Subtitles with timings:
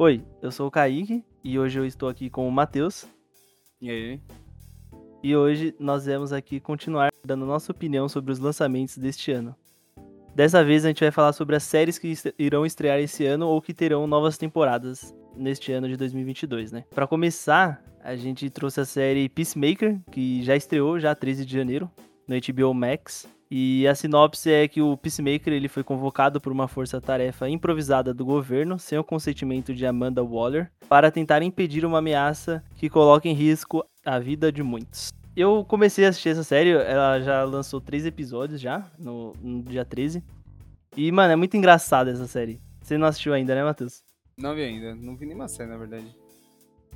[0.00, 3.04] Oi, eu sou o Kaique e hoje eu estou aqui com o Matheus.
[3.80, 4.20] E aí?
[5.24, 9.56] E hoje nós vamos aqui continuar dando nossa opinião sobre os lançamentos deste ano.
[10.36, 13.60] Dessa vez a gente vai falar sobre as séries que irão estrear esse ano ou
[13.60, 16.84] que terão novas temporadas neste ano de 2022, né?
[16.94, 21.90] Para começar, a gente trouxe a série Peacemaker, que já estreou já 13 de janeiro
[22.24, 23.28] no HBO Max.
[23.50, 28.24] E a sinopse é que o Peacemaker ele foi convocado por uma força-tarefa improvisada do
[28.24, 33.32] governo, sem o consentimento de Amanda Waller, para tentar impedir uma ameaça que coloca em
[33.32, 35.10] risco a vida de muitos.
[35.34, 39.84] Eu comecei a assistir essa série, ela já lançou três episódios já, no, no dia
[39.84, 40.22] 13.
[40.96, 42.60] E, mano, é muito engraçada essa série.
[42.82, 44.02] Você não assistiu ainda, né, Matheus?
[44.36, 46.06] Não vi ainda, não vi nenhuma série, na verdade.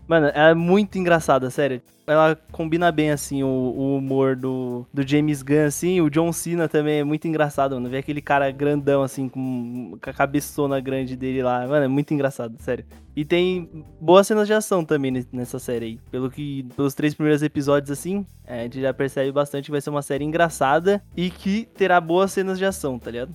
[0.07, 1.81] Mano, ela é muito engraçada, sério.
[2.07, 6.01] Ela combina bem, assim, o, o, humor do, do James Gunn, assim.
[6.01, 7.89] O John Cena também é muito engraçado, mano.
[7.89, 11.67] Ver aquele cara grandão, assim, com, com a cabeçona grande dele lá.
[11.67, 12.85] Mano, é muito engraçado, sério.
[13.15, 16.01] E tem boas cenas de ação também nessa série aí.
[16.11, 19.81] Pelo que, pelos três primeiros episódios, assim, é, a gente já percebe bastante que vai
[19.81, 23.33] ser uma série engraçada e que terá boas cenas de ação, tá ligado?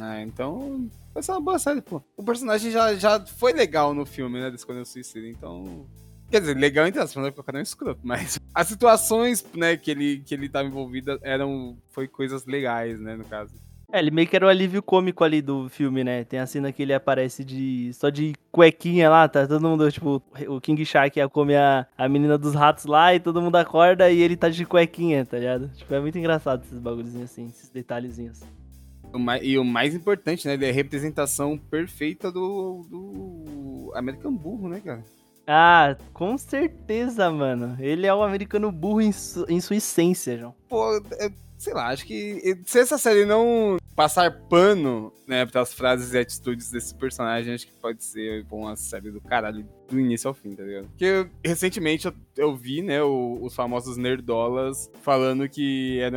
[0.00, 0.88] Ah, então
[1.18, 2.02] vai ser uma boa série, pô.
[2.16, 4.48] O personagem já, já foi legal no filme, né?
[4.54, 5.86] Escolher o Suicídio, então.
[6.30, 10.18] Quer dizer, legal entre as porque o um escroto, mas as situações, né, que ele,
[10.18, 11.76] que ele tava envolvido eram.
[11.88, 13.54] Foi coisas legais, né, no caso.
[13.90, 16.22] É, ele meio que era o alívio cômico ali do filme, né?
[16.22, 17.90] Tem a cena que ele aparece de.
[17.94, 19.46] só de cuequinha lá, tá?
[19.46, 23.18] Todo mundo, tipo, o King Shark ia comer a, a menina dos ratos lá e
[23.18, 25.70] todo mundo acorda e ele tá de cuequinha, tá ligado?
[25.74, 28.42] Tipo, é muito engraçado esses bagulhozinhos assim, esses detalhezinhos.
[29.42, 30.54] E o mais importante, né?
[30.54, 35.04] Ele é a representação perfeita do, do American Burro, né, cara?
[35.46, 37.76] Ah, com certeza, mano.
[37.80, 40.54] Ele é o americano burro em, su em sua essência, João.
[40.68, 46.12] Pô, é, sei lá, acho que se essa série não passar pano, né, as frases
[46.12, 50.34] e atitudes desse personagem, acho que pode ser uma série do caralho do início ao
[50.34, 50.86] fim, tá ligado?
[50.86, 56.16] Porque recentemente eu, eu vi, né, o, os famosos nerdolas falando que era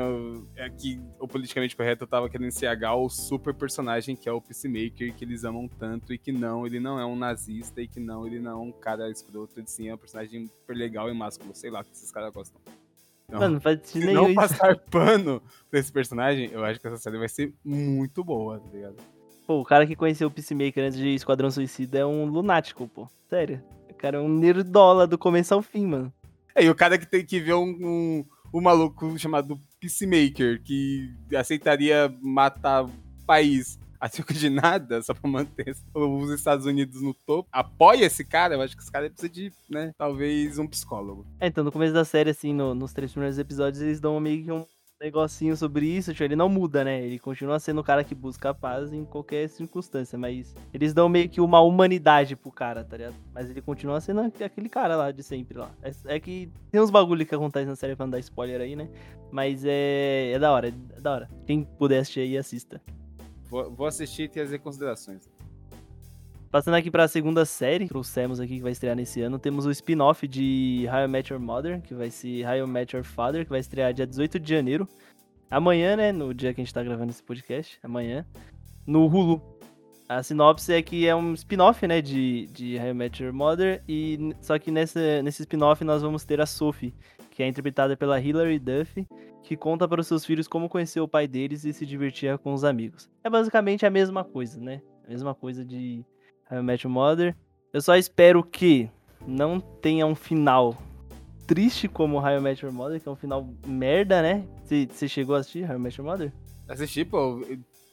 [0.56, 5.16] é, que o politicamente correto tava querendo enxergar o super personagem que é o Peacemaker,
[5.16, 8.28] que eles amam tanto, e que não, ele não é um nazista, e que não,
[8.28, 11.50] ele não é um cara escroto, ele sim é um personagem super legal e másculo,
[11.56, 12.62] sei lá, que esses caras gostam.
[13.32, 14.28] Não, Mano, não faz sentido nenhum.
[14.28, 18.24] Se não passar pano pra esse personagem, eu acho que essa série vai ser muito
[18.24, 18.98] boa, tá ligado?
[19.48, 23.08] Pô, o cara que conheceu o Peacemaker antes de Esquadrão Suicida é um lunático, pô.
[23.30, 23.64] Sério.
[23.90, 26.14] O cara é um nerdola do começo ao fim, mano.
[26.54, 31.10] É, e o cara que tem que ver um, um, um maluco chamado Peacemaker, que
[31.36, 32.86] aceitaria matar
[33.26, 38.56] país a de nada, só pra manter os Estados Unidos no topo, apoia esse cara,
[38.56, 41.26] eu acho que esse cara precisa de, né, talvez um psicólogo.
[41.40, 44.44] É, então no começo da série, assim, no, nos três primeiros episódios, eles dão meio
[44.44, 44.66] que um
[45.00, 47.04] negocinho sobre isso, tipo, ele não muda, né?
[47.04, 51.10] Ele continua sendo o cara que busca a paz em qualquer circunstância, mas eles dão
[51.10, 53.16] meio que uma humanidade pro cara, tá ligado?
[53.34, 55.72] Mas ele continua sendo aquele cara lá de sempre lá.
[55.82, 58.76] É, é que tem uns bagulho que acontece na série pra não dar spoiler aí,
[58.76, 58.88] né?
[59.32, 61.30] Mas é, é da hora, é da hora.
[61.48, 62.80] Quem puder assistir aí, assista.
[63.52, 65.30] Vou, vou assistir e trazer considerações.
[66.50, 69.72] Passando aqui para a segunda série, trouxemos aqui que vai estrear nesse ano, temos o
[69.72, 73.44] spin-off de How I Met Your Mother, que vai ser How I Met Your Father,
[73.44, 74.88] que vai estrear dia 18 de janeiro.
[75.50, 78.26] Amanhã, né, no dia que a gente tá gravando esse podcast, amanhã,
[78.88, 79.42] no Hulu.
[80.12, 84.36] A sinopse é que é um spin-off, né, de, de How Met Your Mother, e
[84.42, 86.94] só que nessa, nesse spin-off nós vamos ter a Sophie,
[87.30, 89.08] que é interpretada pela Hilary Duff,
[89.42, 92.54] que conta para os seus filhos como conheceu o pai deles e se divertia com
[92.54, 93.10] os amigos.
[93.24, 94.82] É basicamente a mesma coisa, né?
[95.08, 96.04] A mesma coisa de
[96.52, 97.34] How Met Your Mother.
[97.72, 98.92] Eu só espero que
[99.26, 100.78] não tenha um final
[101.48, 104.46] triste como How Met Your Mother, que é um final merda, né?
[104.66, 106.34] Você chegou a assistir How Met Your Mother?
[106.68, 107.40] Assisti, pô.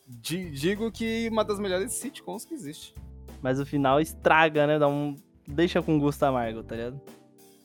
[0.09, 2.95] Digo que uma das melhores sitcoms que existe.
[3.43, 4.79] Mas o final estraga, né?
[4.79, 5.15] Dá um...
[5.47, 7.01] Deixa com gosto amargo, tá ligado?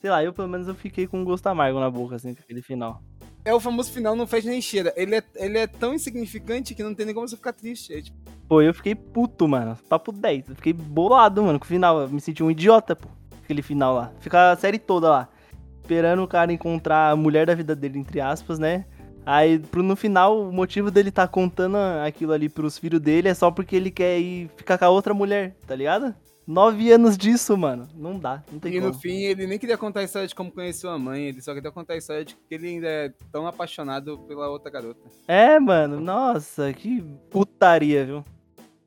[0.01, 2.61] Sei lá, eu pelo menos eu fiquei com gosto amargo na boca, assim, com aquele
[2.61, 3.01] final.
[3.45, 4.93] É o famoso final não fez nem cheira.
[4.95, 7.93] Ele é, ele é tão insignificante que não tem nem como você ficar triste.
[7.93, 8.17] É, tipo...
[8.47, 9.77] Pô, eu fiquei puto, mano.
[9.89, 10.49] Papo 10.
[10.49, 12.01] Eu fiquei bolado, mano, com o final.
[12.01, 13.09] Eu me senti um idiota, pô.
[13.43, 14.13] Aquele final lá.
[14.19, 15.29] Ficar a série toda lá.
[15.81, 18.85] Esperando o cara encontrar a mulher da vida dele, entre aspas, né?
[19.25, 23.49] Aí, no final, o motivo dele tá contando aquilo ali pros filhos dele é só
[23.49, 26.13] porque ele quer ir ficar com a outra mulher, tá ligado?
[26.45, 27.87] Nove anos disso, mano.
[27.95, 28.91] Não dá, não tem e como.
[28.91, 31.53] no fim, ele nem queria contar a história de como conheceu a mãe, ele só
[31.53, 34.99] queria contar a história de que ele ainda é tão apaixonado pela outra garota.
[35.25, 38.25] É, mano, nossa, que putaria, viu?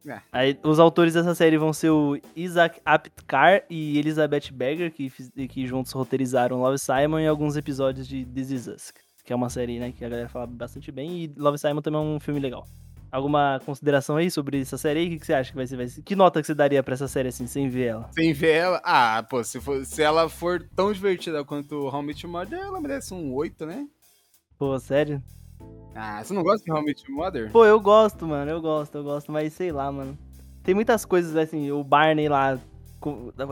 [0.07, 0.21] É.
[0.31, 5.11] Aí, os autores dessa série vão ser o Isaac Aptkar e Elizabeth Berger, que,
[5.49, 8.93] que juntos roteirizaram Love Simon e alguns episódios de This Is Us,
[9.27, 12.01] que é uma série né, que a galera fala bastante bem, e Love Simon também
[12.01, 12.65] é um filme legal.
[13.11, 15.07] Alguma consideração aí sobre essa série aí?
[15.07, 16.03] O que, que você acha que vai ser, vai ser?
[16.03, 18.11] Que nota que você daria pra essa série assim, sem ver ela?
[18.13, 18.81] Sem ver ela?
[18.85, 22.59] Ah, pô, se, for, se ela for tão divertida quanto How I Met Your Mother,
[22.59, 23.87] ela merece um 8, né?
[24.59, 25.23] Pô, sério?
[25.95, 27.51] Ah, você não gosta de How I Met Your Mother?
[27.51, 30.17] Pô, eu gosto, mano, eu gosto, eu gosto, mas sei lá, mano.
[30.63, 32.59] Tem muitas coisas assim, o Barney lá,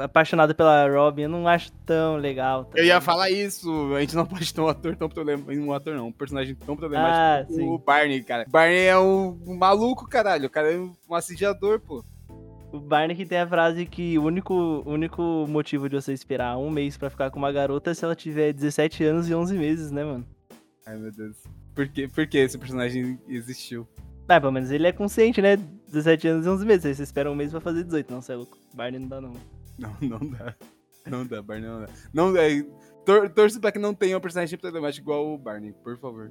[0.02, 2.64] apaixonado pela Robin, eu não acho tão legal.
[2.64, 5.72] tá Eu ia falar isso, a gente não pode ter um ator tão problemático, um
[5.72, 8.44] ator não, um personagem tão problemático Ah, o Barney, cara.
[8.48, 12.04] Barney é um, um maluco, caralho, o cara é um assediador, pô.
[12.72, 16.70] O Barney que tem a frase que o único, único motivo de você esperar um
[16.70, 19.90] mês pra ficar com uma garota é se ela tiver 17 anos e 11 meses,
[19.92, 20.26] né, mano?
[20.84, 21.36] Ai, meu Deus.
[21.72, 23.86] Por que, por que esse personagem existiu?
[24.28, 25.56] Ah, pelo menos ele é consciente, né?
[25.94, 26.86] 17 anos e 11 meses.
[26.86, 28.10] Aí você espera um mês pra fazer 18.
[28.10, 28.58] Não, você é louco.
[28.74, 29.32] Barney não dá, não.
[29.78, 30.54] Não, não dá.
[31.06, 31.88] Não dá, Barney não dá.
[32.12, 32.64] Não, é,
[33.04, 36.30] tor torço pra que não tenha um personagem problemático igual o Barney, por favor.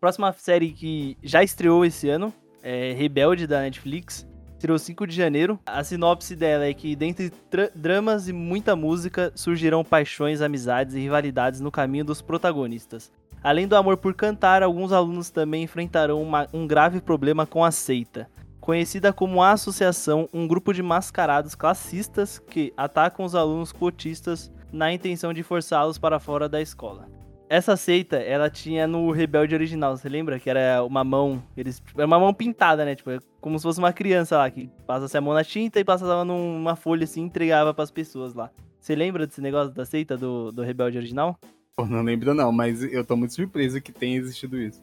[0.00, 2.32] Próxima série que já estreou esse ano
[2.62, 4.26] é Rebelde da Netflix.
[4.64, 5.60] Estreou 5 de janeiro.
[5.66, 7.30] A sinopse dela é que, dentre
[7.74, 13.12] dramas e muita música, surgirão paixões, amizades e rivalidades no caminho dos protagonistas.
[13.42, 17.70] Além do amor por cantar, alguns alunos também enfrentarão uma- um grave problema com a
[17.70, 18.26] seita.
[18.58, 24.90] Conhecida como a Associação, um grupo de mascarados classistas que atacam os alunos cotistas na
[24.90, 27.06] intenção de forçá-los para fora da escola.
[27.54, 30.40] Essa seita, ela tinha no Rebelde original, você lembra?
[30.40, 32.96] Que era uma mão, eles, era uma mão pintada, né?
[32.96, 35.84] Tipo, é como se fosse uma criança lá, que passa a mão na tinta e
[35.84, 38.50] passava numa folha assim e entregava pras pessoas lá.
[38.80, 41.38] Você lembra desse negócio da seita do, do Rebelde original?
[41.76, 44.82] Pô, não lembro não, mas eu tô muito surpreso que tenha existido isso.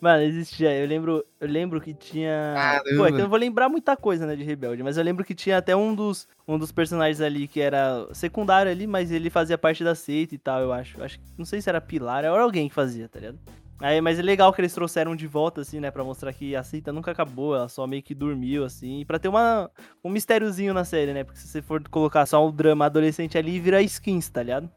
[0.00, 0.74] Mano, existia.
[0.74, 2.54] Eu lembro, eu lembro que tinha.
[2.54, 2.96] Caramba.
[2.96, 5.24] Pô, é que eu não vou lembrar muita coisa, né, de Rebelde, mas eu lembro
[5.24, 9.28] que tinha até um dos, um dos personagens ali que era secundário ali, mas ele
[9.28, 11.02] fazia parte da seita e tal, eu acho.
[11.02, 13.38] acho não sei se era Pilar, era alguém que fazia, tá ligado?
[13.80, 16.62] Aí, mas é legal que eles trouxeram de volta, assim, né, pra mostrar que a
[16.62, 19.70] seita nunca acabou, ela só meio que dormiu, assim, pra ter uma,
[20.04, 21.24] um mistériozinho na série, né?
[21.24, 24.70] Porque se você for colocar só um drama adolescente ali, vira skins, tá ligado?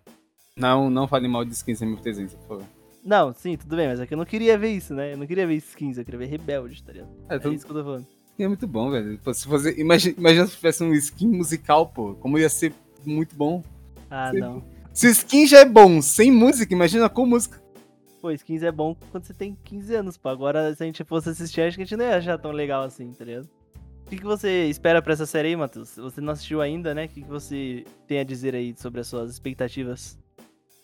[0.55, 2.82] Não, não fale mal de skins em minha presença, por favor.
[3.03, 5.13] Não, sim, tudo bem, mas é que eu não queria ver isso, né?
[5.13, 7.09] Eu não queria ver skins, eu queria ver Rebelde, tá ligado?
[7.29, 8.07] É, É isso que eu tô falando.
[8.39, 9.19] é muito bom, velho.
[9.33, 12.73] Se você, imagina, imagina se tivesse um skin musical, pô, como ia ser
[13.05, 13.61] muito bom.
[14.09, 14.63] Ah, não.
[14.93, 17.61] Se skin já é bom sem música, imagina com música.
[18.21, 20.29] Pô, skins é bom quando você tem 15 anos, pô.
[20.29, 22.83] Agora, se a gente fosse assistir, acho que a gente não ia achar tão legal
[22.83, 23.49] assim, tá ligado?
[24.05, 25.95] O que, que você espera pra essa série aí, Matheus?
[25.97, 27.05] Você não assistiu ainda, né?
[27.05, 30.17] O que, que você tem a dizer aí sobre as suas expectativas?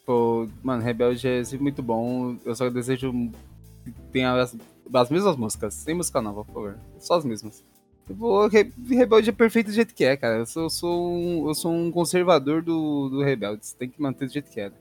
[0.10, 2.36] Pô, mano, Rebelde é sempre muito bom.
[2.44, 3.12] Eu só desejo
[3.86, 4.58] que tenha as,
[4.92, 6.80] as mesmas músicas, sem música nova, por favor.
[6.98, 7.64] Só as mesmas.
[8.10, 10.38] Vou, Re- Rebelde é perfeito do jeito que é, cara.
[10.40, 13.74] Eu sou, eu sou, um, eu sou um conservador do, do Rebeldes.
[13.74, 14.72] Tem que manter do jeito que é.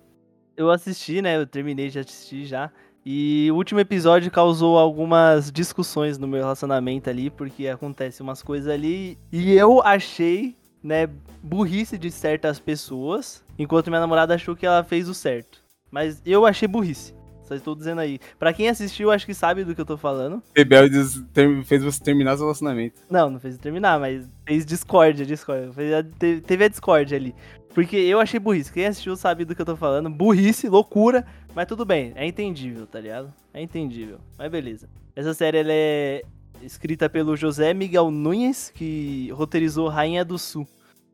[0.56, 1.36] Eu assisti, né?
[1.36, 2.72] Eu terminei de assistir já.
[3.04, 8.72] E o último episódio causou algumas discussões no meu relacionamento ali, porque acontece umas coisas
[8.72, 9.18] ali.
[9.30, 11.08] E eu achei, né,
[11.42, 15.62] burrice de certas pessoas, enquanto minha namorada achou que ela fez o certo.
[15.90, 17.14] Mas eu achei burrice.
[17.48, 18.20] Só estou dizendo aí.
[18.38, 20.42] Pra quem assistiu, acho que sabe do que eu tô falando.
[20.54, 21.24] Rebeldes
[21.64, 23.00] fez você terminar seu relacionamento.
[23.08, 25.72] Não, não fez terminar, mas fez discórdia, discórdia.
[25.72, 26.04] Fez
[26.44, 27.34] teve a discórdia ali.
[27.72, 28.70] Porque eu achei burrice.
[28.70, 30.10] Quem assistiu sabe do que eu tô falando.
[30.10, 32.12] Burrice, loucura, mas tudo bem.
[32.16, 33.32] É entendível, tá ligado?
[33.54, 34.18] É entendível.
[34.36, 34.86] Mas beleza.
[35.16, 36.22] Essa série ela é
[36.62, 40.66] escrita pelo José Miguel Nunes, que roteirizou Rainha do Sul.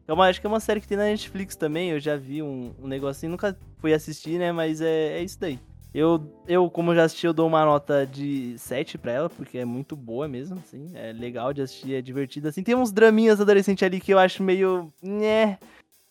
[0.06, 1.90] É uma, acho que é uma série que tem na Netflix também.
[1.90, 4.52] Eu já vi um, um negocinho, nunca fui assistir, né?
[4.52, 5.58] Mas é, é isso daí.
[5.94, 9.64] Eu, eu, como já assisti, eu dou uma nota de 7 pra ela, porque é
[9.64, 10.90] muito boa mesmo, assim.
[10.92, 12.48] É legal de assistir, é divertido.
[12.48, 14.92] Assim, tem uns draminhas adolescentes ali que eu acho meio.
[15.00, 15.56] né.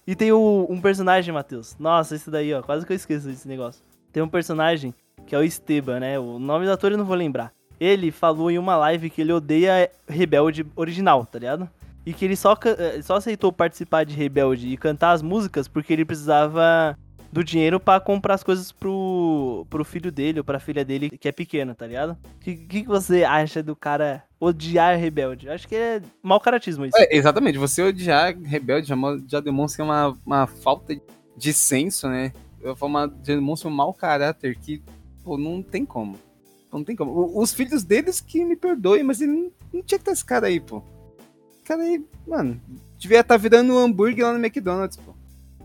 [0.08, 1.76] E tem o- um personagem, Matheus.
[1.78, 2.62] Nossa, isso daí, ó.
[2.64, 3.84] Quase que eu esqueço desse negócio.
[4.12, 4.94] Tem um personagem
[5.28, 6.18] que é o Esteban, né?
[6.20, 7.54] O nome do ator eu não vou lembrar.
[7.84, 11.70] Ele falou em uma live que ele odeia Rebelde original, tá ligado?
[12.06, 15.92] E que ele só, eh, só aceitou participar de Rebelde e cantar as músicas porque
[15.92, 16.98] ele precisava
[17.34, 21.28] do dinheiro pra comprar as coisas pro, pro filho dele ou pra filha dele que
[21.28, 22.12] é pequena, tá ligado?
[22.12, 25.50] O que, que, você acha do cara odiar Rebelde?
[25.50, 26.96] Acho que é mau caratismo isso.
[26.98, 28.96] É, exatamente, você odiar Rebelde já,
[29.28, 30.96] já demonstra uma, uma falta
[31.36, 32.32] de senso, né?
[32.80, 34.82] Uma, demonstra um mau caráter que,
[35.24, 36.18] pô, não tem como.
[36.74, 37.32] Não tem como.
[37.40, 40.48] Os filhos deles que me perdoem, mas ele não, não tinha que ter esse cara
[40.48, 40.82] aí, pô.
[41.54, 42.60] Esse cara aí, mano,
[42.98, 45.14] devia estar virando um hambúrguer lá no McDonald's, pô.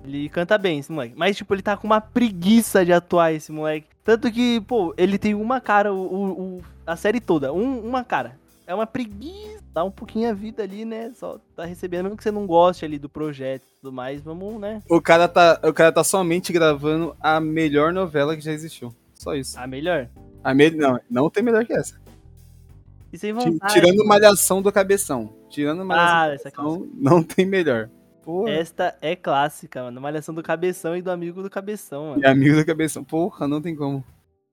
[0.05, 1.15] Ele canta bem, esse moleque.
[1.17, 3.88] Mas, tipo, ele tá com uma preguiça de atuar, esse moleque.
[4.05, 8.05] Tanto que, pô, ele tem uma cara, o, o- o- a série toda, um- uma
[8.05, 8.38] cara.
[8.67, 11.11] é uma preguiça, dá um pouquinho a vida ali, né?
[11.15, 14.61] Só tá recebendo, mesmo que você não goste ali do projeto e tudo mais, vamos,
[14.61, 14.83] né?
[14.91, 18.95] O cara tá, o cara tá somente gravando a melhor novela que já existiu.
[19.15, 19.59] Só isso.
[19.59, 20.09] A melhor.
[20.49, 20.71] A me...
[20.71, 22.00] Não, não tem melhor que essa.
[23.12, 23.75] E sem vontade.
[23.75, 25.31] Tirando malhação do cabeção.
[25.50, 27.90] Tirando Ah, malhação essa é do cabeção, não tem melhor.
[28.23, 28.50] Porra.
[28.50, 30.00] Esta é clássica, mano.
[30.00, 32.23] Malhação do Cabeção e do amigo do Cabeção, mano.
[32.23, 33.05] E amigo do cabeção.
[33.05, 34.02] Porra, não tem como.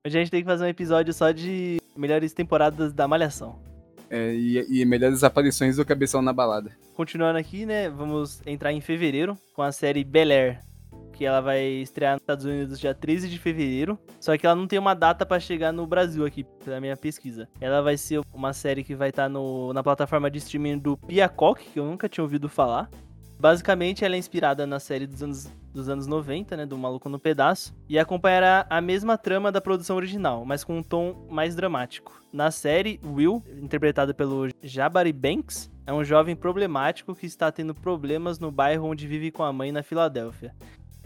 [0.03, 3.57] A gente tem que fazer um episódio só de melhores temporadas da Malhação.
[4.09, 6.71] É, e, e melhores aparições do cabeção na balada.
[6.93, 7.89] Continuando aqui, né?
[7.89, 10.59] Vamos entrar em fevereiro com a série Bel Air.
[11.15, 13.97] Que ela vai estrear nos Estados Unidos dia 13 de fevereiro.
[14.19, 17.47] Só que ela não tem uma data pra chegar no Brasil aqui, pela minha pesquisa.
[17.61, 21.63] Ela vai ser uma série que vai estar no, na plataforma de streaming do Piacock,
[21.71, 22.89] que eu nunca tinha ouvido falar.
[23.39, 26.65] Basicamente, ela é inspirada na série dos anos, dos anos 90, né?
[26.65, 27.73] Do Maluco no Pedaço.
[27.87, 32.21] E acompanhará a mesma trama da produção original, mas com um tom mais dramático.
[32.31, 38.39] Na série, Will, interpretado pelo Jabari Banks, é um jovem problemático que está tendo problemas
[38.39, 40.53] no bairro onde vive com a mãe na Filadélfia.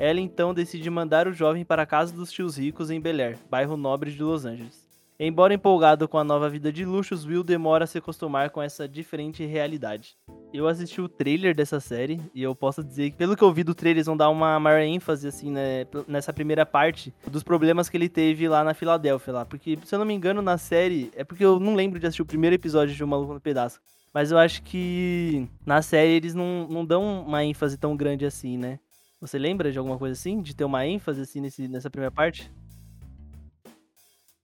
[0.01, 3.37] Ela então decide mandar o jovem para a casa dos tios ricos em Bel Air,
[3.49, 4.87] bairro nobre de Los Angeles.
[5.19, 8.87] Embora empolgado com a nova vida de luxos, Will demora a se acostumar com essa
[8.87, 10.15] diferente realidade.
[10.53, 13.61] Eu assisti o trailer dessa série e eu posso dizer que, pelo que eu vi
[13.61, 17.89] do trailer, eles vão dar uma maior ênfase, assim, né, nessa primeira parte dos problemas
[17.89, 19.45] que ele teve lá na Filadélfia, lá.
[19.45, 21.11] Porque, se eu não me engano, na série.
[21.13, 23.81] É porque eu não lembro de assistir o primeiro episódio de O Maluco no Pedaço.
[24.13, 28.57] Mas eu acho que na série eles não, não dão uma ênfase tão grande assim,
[28.57, 28.79] né?
[29.21, 30.41] Você lembra de alguma coisa assim?
[30.41, 32.49] De ter uma ênfase assim nesse, nessa primeira parte?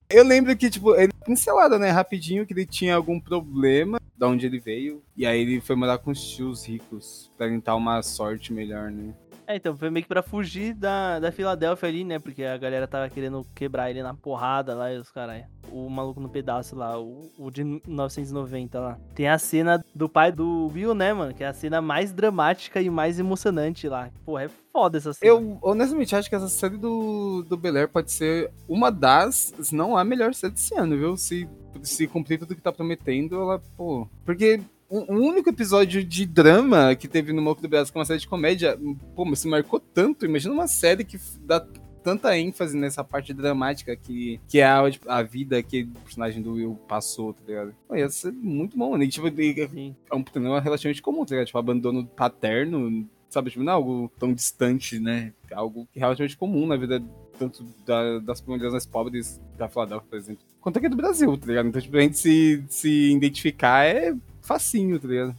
[0.09, 4.45] Eu lembro que, tipo, ele pincelada, né, rapidinho, que ele tinha algum problema da onde
[4.45, 5.01] ele veio.
[5.15, 9.13] E aí ele foi morar com os tios ricos pra tentar uma sorte melhor, né?
[9.47, 12.19] É, então, foi meio que pra fugir da, da Filadélfia ali, né?
[12.19, 15.43] Porque a galera tava querendo quebrar ele na porrada lá e os caras.
[15.71, 18.99] O maluco no pedaço lá, o, o de 1990 lá.
[19.13, 21.33] Tem a cena do pai do Will, né, mano?
[21.33, 24.09] Que é a cena mais dramática e mais emocionante lá.
[24.23, 25.31] Porra, é foda essa cena.
[25.31, 29.75] Eu, honestamente, acho que essa série do, do Bel Air pode ser uma das, se
[29.75, 31.17] não a melhor série desse ano, viu?
[31.17, 31.47] Se,
[31.83, 34.07] se cumprir tudo que tá prometendo, ela, pô...
[34.23, 37.99] Porque o o único episódio de drama que teve no Moco do Brasil, que é
[37.99, 38.77] uma série de comédia,
[39.15, 40.25] pô, mas se marcou tanto.
[40.25, 41.65] Imagina uma série que dá
[42.03, 46.39] tanta ênfase nessa parte dramática que, que é a, tipo, a vida que o personagem
[46.41, 47.73] do Will passou, tá ligado?
[47.87, 49.05] Pô, ia ser muito bom, né?
[49.05, 51.47] E, tipo, é um problema relativamente comum, tá ligado?
[51.47, 53.49] Tipo, abandono paterno, sabe?
[53.49, 55.33] Tipo, não é algo tão distante, né?
[55.49, 57.01] É algo que é relativamente comum na vida
[57.39, 61.47] tanto da- das comunidades mais pobres da Filadélfia, por exemplo, quanto aqui do Brasil, tá
[61.47, 61.67] ligado?
[61.69, 64.15] Então, tipo, a gente se, se identificar é
[64.45, 65.35] facinho, tá ligado?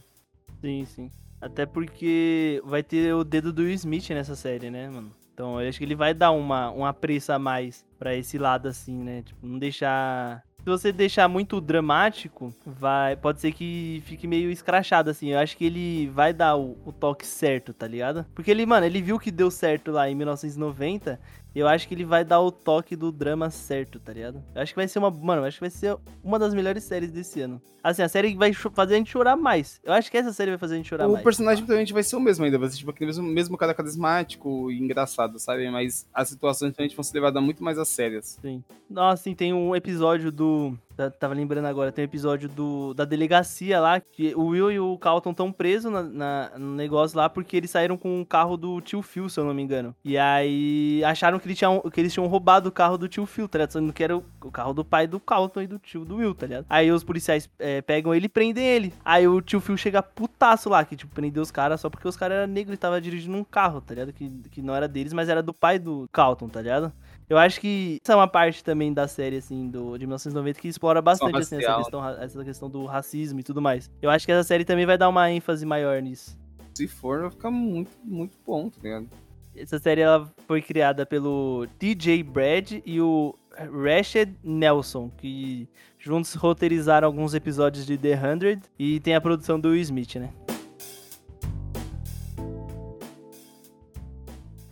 [0.61, 1.11] Sim, sim.
[1.39, 5.11] Até porque vai ter o dedo do Will Smith nessa série, né, mano?
[5.33, 8.67] Então eu acho que ele vai dar uma, uma pressa a mais pra esse lado,
[8.67, 9.21] assim, né?
[9.21, 10.43] Tipo, não deixar.
[10.63, 13.15] Se você deixar muito dramático, vai.
[13.15, 15.29] Pode ser que fique meio escrachado, assim.
[15.29, 18.25] Eu acho que ele vai dar o, o toque certo, tá ligado?
[18.33, 21.19] Porque ele, mano, ele viu que deu certo lá em 1990.
[21.57, 24.43] Eu acho que ele vai dar o toque do drama certo, tá ligado?
[24.53, 25.09] Eu acho que vai ser uma.
[25.09, 27.59] Mano, eu acho que vai ser uma das melhores séries desse ano.
[27.83, 29.81] Assim, a série que vai fazer a gente chorar mais.
[29.83, 31.23] Eu acho que essa série vai fazer a gente chorar o mais.
[31.23, 34.71] personagem provavelmente vai ser o mesmo ainda, vai ser tipo aquele mesmo, mesmo cara carismático
[34.71, 35.67] e engraçado, sabe?
[35.71, 38.37] Mas as situações provavelmente vão ser levadas muito mais a sérias.
[38.39, 38.63] Sim.
[38.87, 40.77] Nossa, sim, tem um episódio do.
[40.97, 44.79] Tá- Tava lembrando agora, tem um episódio do da delegacia lá, que o Will e
[44.79, 48.57] o Carlton estão presos na, na- no negócio lá porque eles saíram com o carro
[48.57, 49.95] do tio Phil, se eu não me engano.
[50.03, 53.47] E aí acharam que, ele tinha, que eles tinham roubado o carro do tio Phil,
[53.47, 53.71] tá ligado?
[53.73, 56.33] Sendo que era o, o carro do pai do Carlton e do tio do Will,
[56.33, 56.65] tá ligado?
[56.69, 58.93] Aí os policiais é, pegam ele e prendem ele.
[59.05, 62.17] Aí o tio Phil chega putaço lá, que tipo, prendeu os caras só porque os
[62.17, 64.13] caras eram negros e tava dirigindo um carro, tá ligado?
[64.13, 66.91] Que, que não era deles, mas era do pai do Carlton, tá ligado?
[67.29, 70.67] Eu acho que essa é uma parte também da série, assim, do, de 1990 que
[70.69, 73.91] explora bastante, assim, essa questão, essa questão do racismo e tudo mais.
[74.01, 76.37] Eu acho que essa série também vai dar uma ênfase maior nisso.
[76.73, 79.09] Se for, vai ficar muito, muito bom, tá ligado?
[79.55, 85.67] Essa série ela foi criada pelo TJ Brad e o Rashid Nelson, que
[85.97, 90.31] juntos roteirizaram alguns episódios de The 100 e tem a produção do Will Smith, né?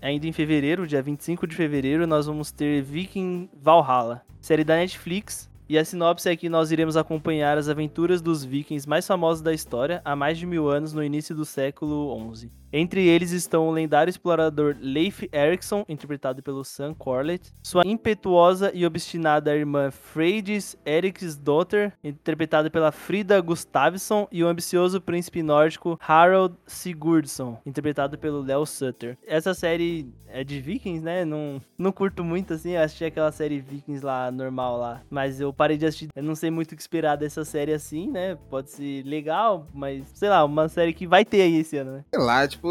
[0.06, 5.50] Ainda em fevereiro, dia 25 de fevereiro, nós vamos ter Viking Valhalla, série da Netflix.
[5.68, 9.52] E a sinopse é que nós iremos acompanhar as aventuras dos vikings mais famosos da
[9.52, 12.52] história há mais de mil anos no início do século XI.
[12.77, 18.86] Entre eles estão o lendário explorador Leif Erikson, interpretado pelo Sam Corlett, sua impetuosa e
[18.86, 27.58] obstinada irmã Freydis Eriksdotter, interpretada pela Frida Gustafsson, e o ambicioso príncipe nórdico Harald Sigurdsson,
[27.65, 29.17] interpretado pelo Léo Sutter.
[29.25, 31.24] Essa série é de Vikings, né?
[31.24, 35.53] Não, não curto muito assim, eu assisti aquela série Vikings lá, normal lá, mas eu
[35.53, 38.38] parei de assistir, eu não sei muito o que esperar dessa série assim, né?
[38.50, 42.05] Pode ser legal, mas sei lá, uma série que vai ter aí esse ano, né?
[42.13, 42.64] Sei lá, tipo,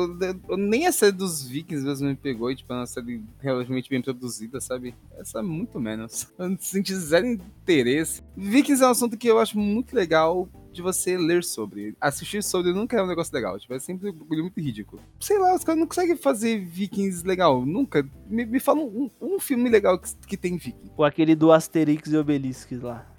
[0.56, 4.02] nem a série dos Vikings mesmo me pegou, e, tipo, é uma série relativamente bem
[4.02, 4.94] produzida, sabe?
[5.16, 6.32] Essa é muito menos.
[6.58, 8.22] Senti zero interesse.
[8.36, 11.94] Vikings é um assunto que eu acho muito legal de você ler sobre.
[12.00, 13.58] Assistir sobre nunca é um negócio legal.
[13.58, 15.00] Tipo, é sempre um bagulho muito ridículo.
[15.20, 17.64] Sei lá, os caras não conseguem fazer Vikings legal.
[17.64, 18.06] Nunca.
[18.28, 20.90] Me, me fala um, um filme legal que, que tem Viking.
[20.96, 23.13] Ou aquele do Asterix e Obelix lá.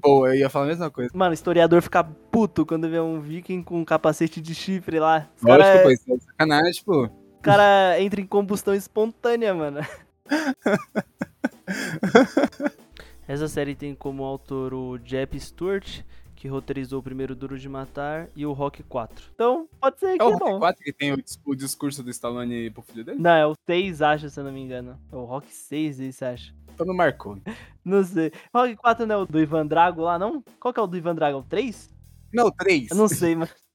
[0.00, 1.10] Boa, eu ia falar a mesma coisa.
[1.14, 5.28] Mano, o historiador fica puto quando vê um viking com um capacete de chifre lá.
[5.36, 5.82] Os Lógico, cara...
[5.82, 7.04] pô, isso é sacanagem, pô.
[7.04, 9.80] O cara entra em combustão espontânea, mano.
[13.26, 16.02] Essa série tem como autor o Jeb Stewart,
[16.34, 19.26] que roteirizou o primeiro Duro de Matar, e o Rock 4.
[19.34, 20.58] Então, pode ser que é, o é Rock bom.
[20.60, 23.20] 4 que tem o, discurso do Stallone pro filho dele?
[23.20, 24.98] Não, é o 6, acho, se eu não me engano.
[25.12, 26.54] É o Rock 6, esse, acho.
[26.78, 27.36] Então não marcou.
[27.84, 28.30] não sei.
[28.54, 30.44] Rock 4 não é o do Ivan Drago lá, não?
[30.60, 31.38] Qual que é o do Ivan Drago?
[31.38, 31.90] O 3?
[32.32, 32.92] Não, 3.
[32.92, 33.52] Eu não sei, mas...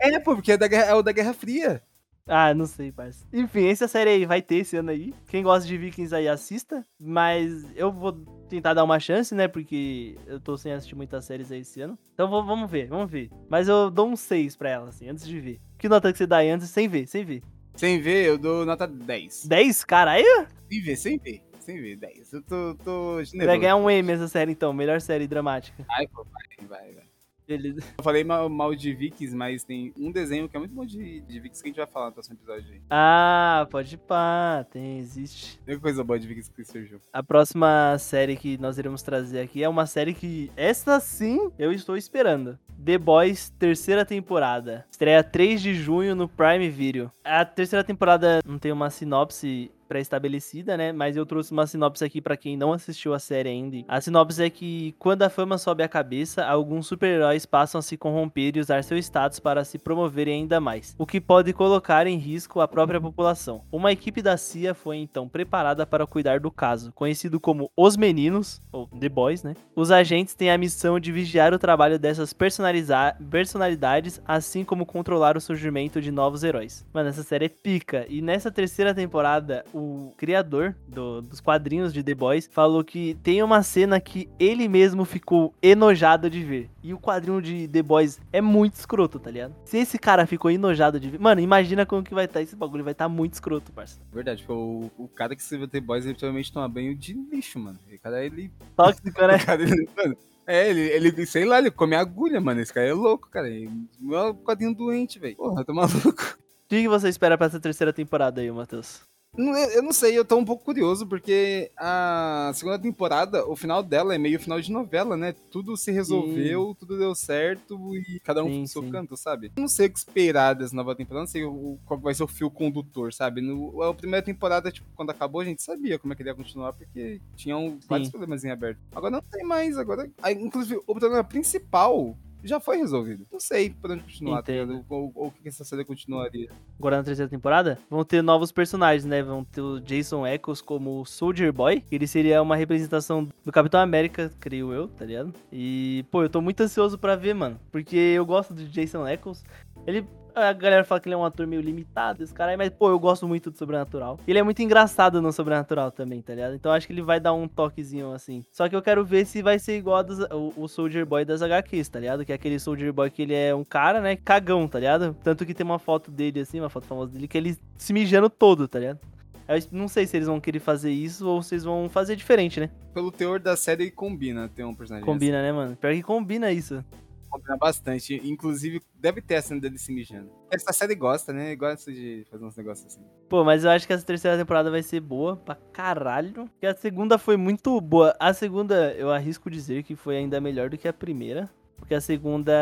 [0.00, 1.82] É, pô, porque é, da guerra, é o da Guerra Fria.
[2.24, 3.26] Ah, não sei, parça.
[3.32, 5.12] Enfim, essa série aí vai ter esse ano aí.
[5.26, 6.86] Quem gosta de Vikings aí, assista.
[7.00, 8.12] Mas eu vou
[8.48, 9.48] tentar dar uma chance, né?
[9.48, 11.98] Porque eu tô sem assistir muitas séries aí esse ano.
[12.14, 13.28] Então vou, vamos ver, vamos ver.
[13.48, 15.60] Mas eu dou um 6 pra ela, assim, antes de ver.
[15.76, 17.42] Que nota que você dá aí antes, sem ver, sem ver?
[17.74, 19.46] Sem ver, eu dou nota 10.
[19.46, 19.84] 10?
[19.84, 20.46] Caralho?
[20.70, 21.47] Sem ver, sem ver.
[21.68, 22.32] Sem ver, 10.
[22.32, 23.46] Eu tô, tô generoso.
[23.46, 25.84] Vai ganhar um M essa série então, melhor série dramática.
[25.90, 27.04] Ai, pô, vai, vai, vai.
[27.46, 27.80] Beleza.
[27.98, 31.20] Eu falei mal, mal, de Vikings, mas tem um desenho que é muito bom de,
[31.20, 32.80] de Vikings que a gente vai falar no próximo episódio aí.
[32.88, 35.58] Ah, pode pá, tem, existe.
[35.66, 37.00] Tem coisa boa de Vikings que surgiu.
[37.12, 41.70] A próxima série que nós iremos trazer aqui é uma série que, essa sim, eu
[41.70, 42.58] estou esperando.
[42.82, 44.86] The Boys, terceira temporada.
[44.90, 47.10] Estreia 3 de junho no Prime Video.
[47.24, 50.92] A terceira temporada não tem uma sinopse pré-estabelecida, né?
[50.92, 53.78] Mas eu trouxe uma sinopse aqui para quem não assistiu a série ainda.
[53.88, 57.96] A sinopse é que quando a fama sobe a cabeça, alguns super-heróis passam a se
[57.96, 62.16] corromper e usar seu status para se promoverem ainda mais, o que pode colocar em
[62.16, 63.62] risco a própria população.
[63.72, 68.60] Uma equipe da CIA foi então preparada para cuidar do caso, conhecido como Os Meninos,
[68.70, 69.54] ou The Boys, né?
[69.74, 75.40] Os agentes têm a missão de vigiar o trabalho dessas personalidades, assim como controlar o
[75.40, 76.84] surgimento de novos heróis.
[76.92, 78.06] Mano, essa série é pica.
[78.08, 83.42] E nessa terceira temporada, o criador do, dos quadrinhos de The Boys falou que tem
[83.42, 86.70] uma cena que ele mesmo ficou enojado de ver.
[86.82, 89.54] E o quadrinho de The Boys é muito escroto, tá ligado?
[89.64, 91.20] Se esse cara ficou enojado de ver.
[91.20, 92.84] Mano, imagina como que vai estar tá esse bagulho.
[92.84, 94.00] Vai estar tá muito escroto, parça.
[94.12, 97.58] Verdade, tipo, o, o cara que escreveu The Boys, ele provavelmente toma banho de lixo,
[97.58, 97.78] mano.
[97.92, 98.50] O cara, ele.
[98.76, 99.38] Tóxico, né?
[99.44, 102.60] cara, ele, mano, é, ele, ele, sei lá, ele come agulha, mano.
[102.60, 103.48] Esse cara é louco, cara.
[103.48, 103.70] Ele
[104.10, 105.36] é um quadrinho doente, velho.
[105.36, 106.38] Porra, tô maluco.
[106.42, 109.07] O que você espera pra essa terceira temporada aí, Matheus?
[109.36, 114.14] Eu não sei, eu tô um pouco curioso, porque a segunda temporada, o final dela
[114.14, 115.32] é meio final de novela, né?
[115.50, 116.76] Tudo se resolveu, sim.
[116.80, 118.90] tudo deu certo e cada um sim, seu sim.
[118.90, 119.52] canto, sabe?
[119.56, 122.24] Eu não sei o que esperar dessa nova temporada, não sei o, qual vai ser
[122.24, 123.40] o fio condutor, sabe?
[123.40, 126.34] No, a primeira temporada, tipo, quando acabou, a gente sabia como é que ele ia
[126.34, 128.80] continuar, porque tinham vários problemas em aberto.
[128.92, 130.10] Agora não tem mais, agora.
[130.30, 132.16] Inclusive, o problema principal
[132.48, 133.26] já foi resolvido.
[133.30, 134.52] Não sei por onde continuar, tá
[134.88, 136.50] ou, ou, o que essa série continuaria.
[136.78, 139.22] Agora na terceira temporada, vão ter novos personagens, né?
[139.22, 141.84] Vão ter o Jason Eccles como Soldier Boy.
[141.90, 145.32] Ele seria uma representação do Capitão América, creio eu, tá ligado?
[145.52, 147.60] E, pô, eu tô muito ansioso pra ver, mano.
[147.70, 149.44] Porque eu gosto do Jason Eccles.
[149.86, 150.06] Ele
[150.38, 152.90] a galera fala que ele é um ator meio limitado, esse cara aí, mas, pô,
[152.90, 154.18] eu gosto muito do Sobrenatural.
[154.26, 156.54] Ele é muito engraçado no Sobrenatural também, tá ligado?
[156.54, 158.44] Então acho que ele vai dar um toquezinho assim.
[158.50, 161.42] Só que eu quero ver se vai ser igual dos, o, o, Soldier Boy das
[161.42, 162.24] HQs, tá ligado?
[162.24, 165.16] Que é aquele Soldier Boy que ele é um cara, né, cagão, tá ligado?
[165.22, 168.30] Tanto que tem uma foto dele, assim, uma foto famosa dele, que ele se mijando
[168.30, 169.00] todo, tá ligado?
[169.48, 172.60] Eu não sei se eles vão querer fazer isso ou se eles vão fazer diferente,
[172.60, 172.68] né?
[172.92, 175.46] Pelo teor da série, combina ter um personagem Combina, assim.
[175.46, 175.76] né, mano?
[175.76, 176.84] Pior que combina isso.
[177.28, 178.20] Combina bastante.
[178.24, 180.30] Inclusive, deve ter a cena dele se mijando.
[180.50, 181.54] Essa série gosta, né?
[181.54, 183.04] Gosta de fazer uns negócios assim.
[183.28, 186.32] Pô, mas eu acho que essa terceira temporada vai ser boa pra caralho.
[186.32, 188.14] Porque a segunda foi muito boa.
[188.18, 191.50] A segunda, eu arrisco dizer que foi ainda melhor do que a primeira.
[191.78, 192.52] Porque a segunda.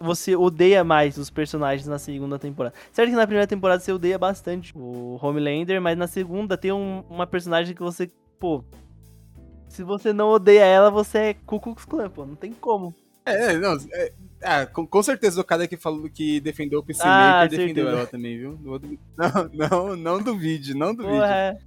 [0.00, 2.74] Você odeia mais os personagens na segunda temporada.
[2.92, 7.04] Certo que na primeira temporada você odeia bastante o Homelander, mas na segunda tem um,
[7.10, 8.10] uma personagem que você.
[8.38, 8.64] Pô.
[9.68, 12.24] Se você não odeia ela, você é Ku Klux pô.
[12.24, 12.94] Não tem como.
[13.32, 14.12] É, não, é,
[14.42, 17.90] Ah, com, com certeza o cara que falou que defendeu o Peacemaker Ah, defendeu certeza.
[17.90, 18.58] ela também, viu?
[19.16, 21.14] Não, não, não, duvide, não duvide.
[21.14, 21.58] Porra, é.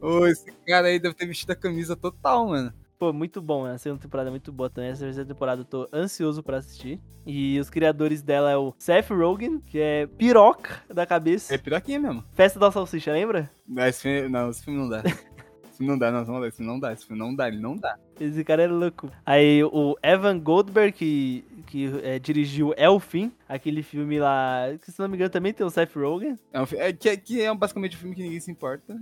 [0.00, 2.72] Ô, esse cara aí deve ter vestido a camisa total, mano.
[2.98, 3.74] Pô, muito bom, né?
[3.74, 4.90] A segunda temporada é muito boa também.
[4.90, 6.98] Essa terceira temporada eu tô ansioso pra assistir.
[7.26, 11.54] E os criadores dela é o Seth Rogen, que é piroca da cabeça.
[11.54, 12.24] É piroquinha mesmo.
[12.32, 13.50] Festa da Salsicha, lembra?
[13.68, 15.02] Não, esse filme, não, esse filme não dá.
[15.76, 17.48] Esse filme não dá, não, não dá, esse filme não dá, esse filme não dá,
[17.48, 17.98] ele não dá.
[18.18, 19.10] Esse cara é louco.
[19.26, 25.06] Aí o Evan Goldberg, que, que é, dirigiu Elfim, aquele filme lá, que se não
[25.06, 26.38] me engano também tem o Seth Rogen.
[26.50, 28.98] É, um, é, que, é- que é basicamente um filme que ninguém se importa.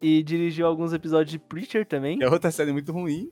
[0.00, 2.18] E dirigiu alguns episódios de Preacher também.
[2.22, 3.30] É outra série muito ruim.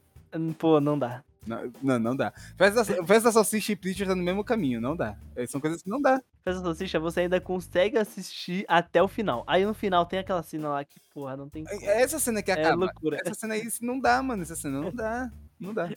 [0.58, 1.24] Pô, não dá.
[1.46, 2.32] Não, não, não dá.
[2.56, 5.16] Festa da, Festa da Salsicha e Preacher tá no mesmo caminho, não dá.
[5.34, 6.22] É, São coisas que não dá.
[6.44, 9.42] Festa da Salsicha, você ainda consegue assistir até o final.
[9.46, 11.80] Aí no final tem aquela cena lá que, porra, não tem como.
[11.82, 12.76] É essa cena que É acaba.
[12.84, 13.18] loucura.
[13.24, 14.42] Essa cena aí não dá, mano.
[14.42, 15.30] Essa cena não dá.
[15.58, 15.90] Não dá.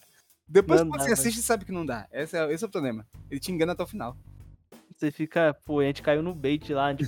[0.48, 2.08] Depois Não que dá, você mas- assiste, sabe que não dá.
[2.12, 3.06] Esse é, esse é o problema.
[3.30, 4.16] Ele te engana até o final.
[4.96, 6.92] Você fica, pô, a gente caiu no bait lá.
[6.92, 7.06] gente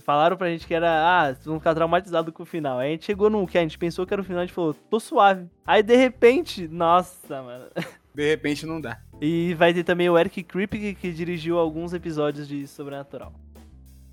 [0.00, 2.78] falaram pra gente que era, ah, vocês vão ficar traumatizados com o final.
[2.78, 4.54] Aí a gente chegou no que a gente pensou que era o final, a gente
[4.54, 5.46] falou, tô suave.
[5.66, 7.66] Aí de repente, nossa, mano.
[8.16, 8.98] De repente não dá.
[9.20, 13.34] E vai ter também o Eric Kripke, que dirigiu alguns episódios de Sobrenatural.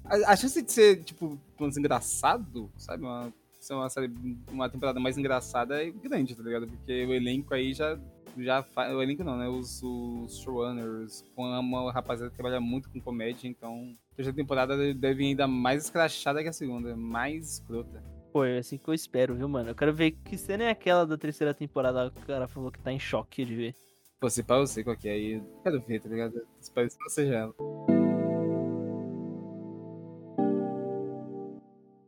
[0.04, 3.04] A, a chance de ser, tipo, menos engraçado, sabe?
[3.04, 4.12] Uma, ser uma série,
[4.52, 6.68] uma temporada mais engraçada é grande, tá ligado?
[6.68, 7.98] Porque o elenco aí já.
[8.38, 9.48] Já o elenco não, né?
[9.48, 13.94] Os, os showrunners, com uma rapaziada que trabalha muito com comédia, então.
[14.12, 18.04] A terceira temporada deve vir ainda mais escrachada que a segunda, mais escrota.
[18.32, 19.70] Pô, é assim que eu espero, viu, mano?
[19.70, 22.80] Eu quero ver que cena é aquela da terceira temporada que o cara falou que
[22.80, 23.76] tá em choque de ver.
[24.20, 25.44] Pô, se pá, eu sei qual que é aí.
[25.62, 26.42] Quero ver, tá ligado?
[26.60, 27.93] Espero que não seja ela.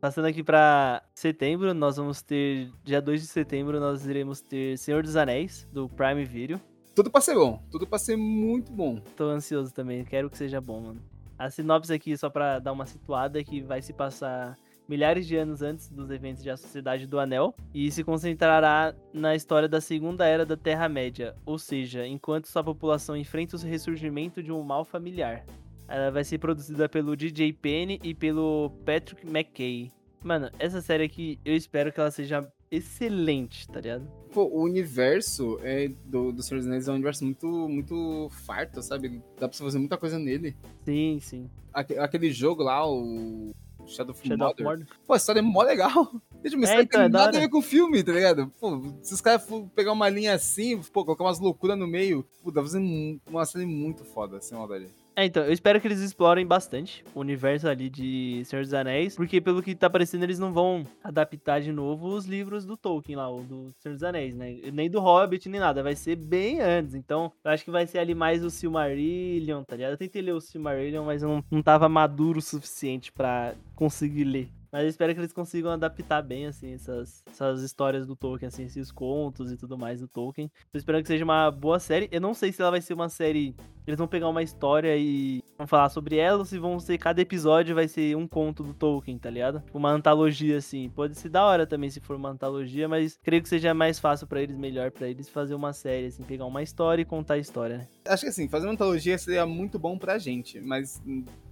[0.06, 2.70] Passando aqui pra setembro, nós vamos ter.
[2.84, 6.60] Dia 2 de setembro, nós iremos ter Senhor dos Anéis, do Prime Video.
[6.94, 7.60] Tudo pra ser bom.
[7.72, 9.00] Tudo pra ser muito bom.
[9.16, 11.02] Tô ansioso também, quero que seja bom, mano.
[11.36, 14.56] A sinopse aqui, só pra dar uma situada, é que vai se passar
[14.88, 19.68] milhares de anos antes dos eventos da Sociedade do Anel e se concentrará na história
[19.68, 24.62] da Segunda Era da Terra-média, ou seja, enquanto sua população enfrenta o ressurgimento de um
[24.62, 25.44] mal familiar.
[25.88, 29.90] Ela vai ser produzida pelo DJ Penny e pelo Patrick McKay.
[30.24, 34.08] Mano, essa série aqui, eu espero que ela seja excelente, tá ligado?
[34.32, 38.82] Pô, o universo é, do, do Senhor dos Anéis é um universo muito, muito farto,
[38.82, 39.22] sabe?
[39.38, 40.56] Dá pra você fazer muita coisa nele.
[40.84, 41.50] Sim, sim.
[41.72, 43.52] Aque- aquele jogo lá, o
[43.86, 44.86] Shadow of Shadow of Mordor.
[45.06, 45.92] Pô, a história é mó legal.
[46.42, 48.12] Deixa eu É, história então, tem é da nada a ver com o filme, tá
[48.12, 48.52] ligado?
[48.60, 52.26] Pô, se os caras for pegar uma linha assim, pô, colocar umas loucuras no meio,
[52.42, 52.80] pô, dá pra fazer
[53.26, 54.88] uma série muito foda, sem maldade.
[55.18, 59.16] É, então, eu espero que eles explorem bastante o universo ali de Senhor dos Anéis,
[59.16, 63.16] porque pelo que tá parecendo, eles não vão adaptar de novo os livros do Tolkien
[63.16, 64.58] lá, o do Senhor dos Anéis, né?
[64.70, 66.94] Nem do Hobbit, nem nada, vai ser bem antes.
[66.94, 69.92] Então, eu acho que vai ser ali mais o Silmarillion, tá ligado?
[69.92, 74.24] Eu tentei ler o Silmarillion, mas eu não, não tava maduro o suficiente pra conseguir
[74.24, 74.50] ler.
[74.70, 78.64] Mas eu espero que eles consigam adaptar bem, assim, essas, essas histórias do Tolkien, assim,
[78.64, 80.50] esses contos e tudo mais do Tolkien.
[80.70, 82.06] Tô esperando que seja uma boa série.
[82.12, 85.42] Eu não sei se ela vai ser uma série eles vão pegar uma história e
[85.56, 88.74] vão falar sobre ela, ou se vão ser cada episódio vai ser um conto do
[88.74, 89.62] Tolkien, tá ligado?
[89.72, 90.88] Uma antologia assim.
[90.90, 94.26] Pode ser da hora também se for uma antologia, mas creio que seja mais fácil
[94.26, 97.38] pra eles, melhor pra eles fazer uma série assim, pegar uma história e contar a
[97.38, 97.88] história, né?
[98.06, 101.02] Acho que assim, fazer uma antologia seria muito bom pra gente, mas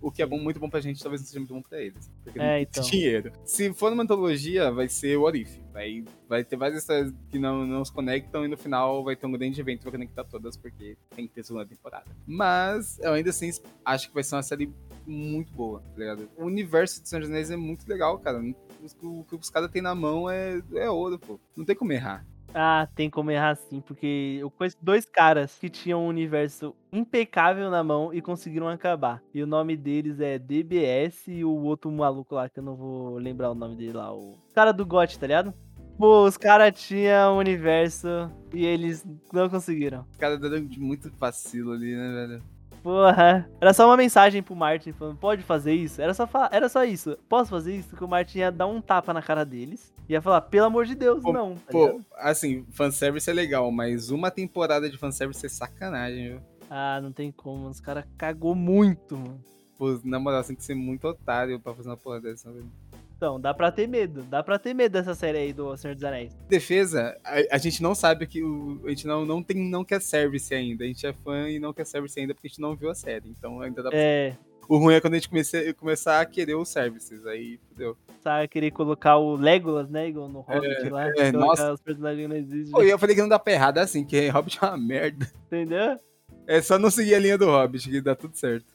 [0.04, 2.10] o que é bom, muito bom pra gente talvez não seja muito bom pra eles.
[2.22, 2.82] Porque É, então.
[2.84, 3.32] dinheiro.
[3.44, 5.58] Se for uma antologia, vai ser o Orif.
[5.72, 9.26] Vai, vai ter várias histórias que não, não se conectam e no final vai ter
[9.26, 12.04] um grande evento pra conectar todas, porque tem que ter segunda temporada.
[12.26, 13.50] Mas eu ainda assim
[13.84, 14.70] acho que vai ser uma série
[15.06, 16.28] muito boa, tá ligado?
[16.36, 18.40] O universo de dos Anéis é muito legal, cara.
[18.40, 21.40] O, o que os caras têm na mão é, é ouro, pô.
[21.56, 22.26] Não tem como errar.
[22.54, 27.68] Ah, tem como errar sim, porque eu conheço dois caras que tinham um universo impecável
[27.68, 29.20] na mão e conseguiram acabar.
[29.34, 33.18] E o nome deles é DBS e o outro maluco lá, que eu não vou
[33.18, 35.52] lembrar o nome dele lá, o cara do GOT, tá ligado?
[35.98, 38.08] Pô, os caras tinham um universo
[38.52, 40.04] e eles não conseguiram.
[40.10, 42.42] Os caras deram de muito vacilo ali, né, velho?
[42.82, 46.02] Porra, era só uma mensagem pro Martin falando, pode fazer isso?
[46.02, 47.16] Era só, era só isso.
[47.28, 47.96] Posso fazer isso?
[47.96, 49.93] Que o Martin ia dar um tapa na cara deles.
[50.08, 51.54] Ia falar, pelo amor de Deus, Pô, não.
[51.54, 52.04] tá Pô, ligado?
[52.16, 56.40] assim, fanservice é legal, mas uma temporada de fanservice é sacanagem, viu?
[56.68, 57.68] Ah, não tem como.
[57.68, 59.40] Os caras cagou muito, mano.
[59.78, 62.70] Pô, na moral, você tem que ser muito otário pra fazer uma porra dessa, velho.
[63.16, 64.22] Então, dá pra ter medo.
[64.22, 66.34] Dá pra ter medo dessa série aí do Senhor dos Anéis.
[66.48, 68.80] Defesa, a, a gente não sabe que o.
[68.84, 70.84] A gente não, não, tem, não quer service ainda.
[70.84, 72.94] A gente é fã e não quer service ainda porque a gente não viu a
[72.94, 73.28] série.
[73.30, 73.98] Então ainda dá pra...
[73.98, 74.36] É,
[74.68, 77.26] O ruim é quando a gente comece, começar a querer os services.
[77.26, 77.96] Aí, fudeu.
[78.20, 81.08] sabe, querer colocar o Legolas, né, igual no Hobbit lá.
[81.16, 81.72] é, nossa.
[81.72, 84.04] os personagens não existem, Pô, e eu falei que não dá pra errado é assim,
[84.04, 85.30] que Hobbit é uma merda.
[85.46, 85.98] entendeu?
[86.46, 88.66] É só não seguir a linha do Hobbit que dá tudo certo.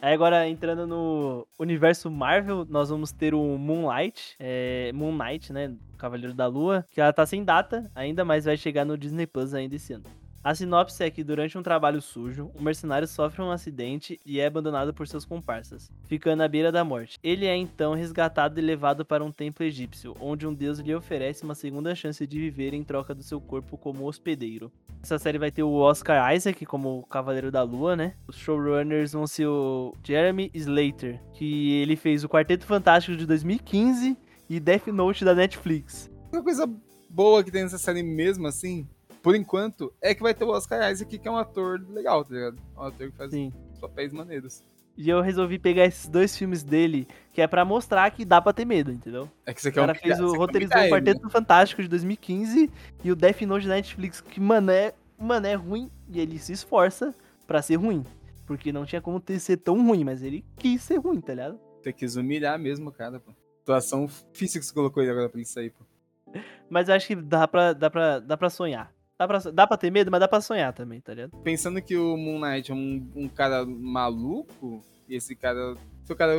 [0.00, 5.74] Aí agora, entrando no universo Marvel, nós vamos ter o Moonlight, é, Moon Knight, né?
[5.96, 9.54] Cavaleiro da Lua, que ela tá sem data ainda, mas vai chegar no Disney Plus
[9.54, 10.04] ainda esse ano.
[10.44, 14.44] A sinopse é que durante um trabalho sujo, um mercenário sofre um acidente e é
[14.44, 17.18] abandonado por seus comparsas, ficando à beira da morte.
[17.22, 21.44] Ele é então resgatado e levado para um templo egípcio, onde um deus lhe oferece
[21.44, 24.70] uma segunda chance de viver em troca do seu corpo como hospedeiro.
[25.02, 28.12] Essa série vai ter o Oscar Isaac como Cavaleiro da Lua, né?
[28.28, 34.14] Os showrunners vão ser o Jeremy Slater, que ele fez o Quarteto Fantástico de 2015
[34.50, 36.10] e Death Note da Netflix.
[36.30, 36.70] Uma coisa
[37.08, 38.86] boa que tem nessa série mesmo, assim,
[39.24, 42.34] por enquanto, é que vai ter o Oscar Isaac, que é um ator legal, tá
[42.34, 42.58] ligado?
[42.76, 43.50] Um ator que faz Sim.
[43.80, 44.62] papéis maneiros.
[44.98, 48.52] E eu resolvi pegar esses dois filmes dele, que é pra mostrar que dá pra
[48.52, 49.30] ter medo, entendeu?
[49.46, 50.96] É que você O quer cara um fez o quer roteirizou o ele, né?
[50.98, 52.70] Quarteto Fantástico de 2015
[53.02, 56.52] e o Death Note da Netflix, que, mano, é, mano, é ruim e ele se
[56.52, 57.14] esforça
[57.46, 58.04] pra ser ruim.
[58.46, 61.58] Porque não tinha como ter, ser tão ruim, mas ele quis ser ruim, tá ligado?
[61.82, 63.32] Você quis humilhar mesmo, cara, pô.
[63.60, 65.82] Situação difícil que você colocou ele agora pra ele sair, pô.
[66.68, 68.93] Mas eu acho que dá pra, dá pra, dá pra sonhar.
[69.18, 71.36] Dá pra, dá pra ter medo, mas dá pra sonhar também, tá ligado?
[71.42, 75.76] Pensando que o Moon Knight é um, um cara maluco, e esse cara.
[76.02, 76.32] Se o cara.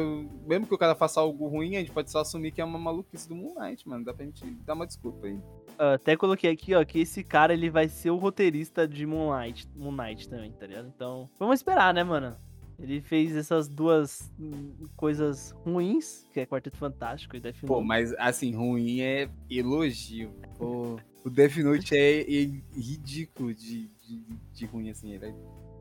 [0.46, 2.78] Mesmo que o cara faça algo ruim, a gente pode só assumir que é uma
[2.78, 4.04] maluquice do Moon Knight, mano.
[4.04, 5.40] Dá pra gente dar uma desculpa aí.
[5.78, 9.68] Eu até coloquei aqui, ó, que esse cara ele vai ser o roteirista de Moonlight,
[9.76, 10.92] Moonlight também, tá ligado?
[10.94, 12.36] Então, vamos esperar, né, mano?
[12.80, 17.88] Ele fez essas duas hum, coisas ruins, que é Quarteto Fantástico e Death Pô, Note.
[17.88, 20.32] mas assim, ruim é elogio.
[20.58, 25.14] Pô, o Death Note é, é ridículo de, de, de ruim, assim.
[25.14, 25.34] Ele é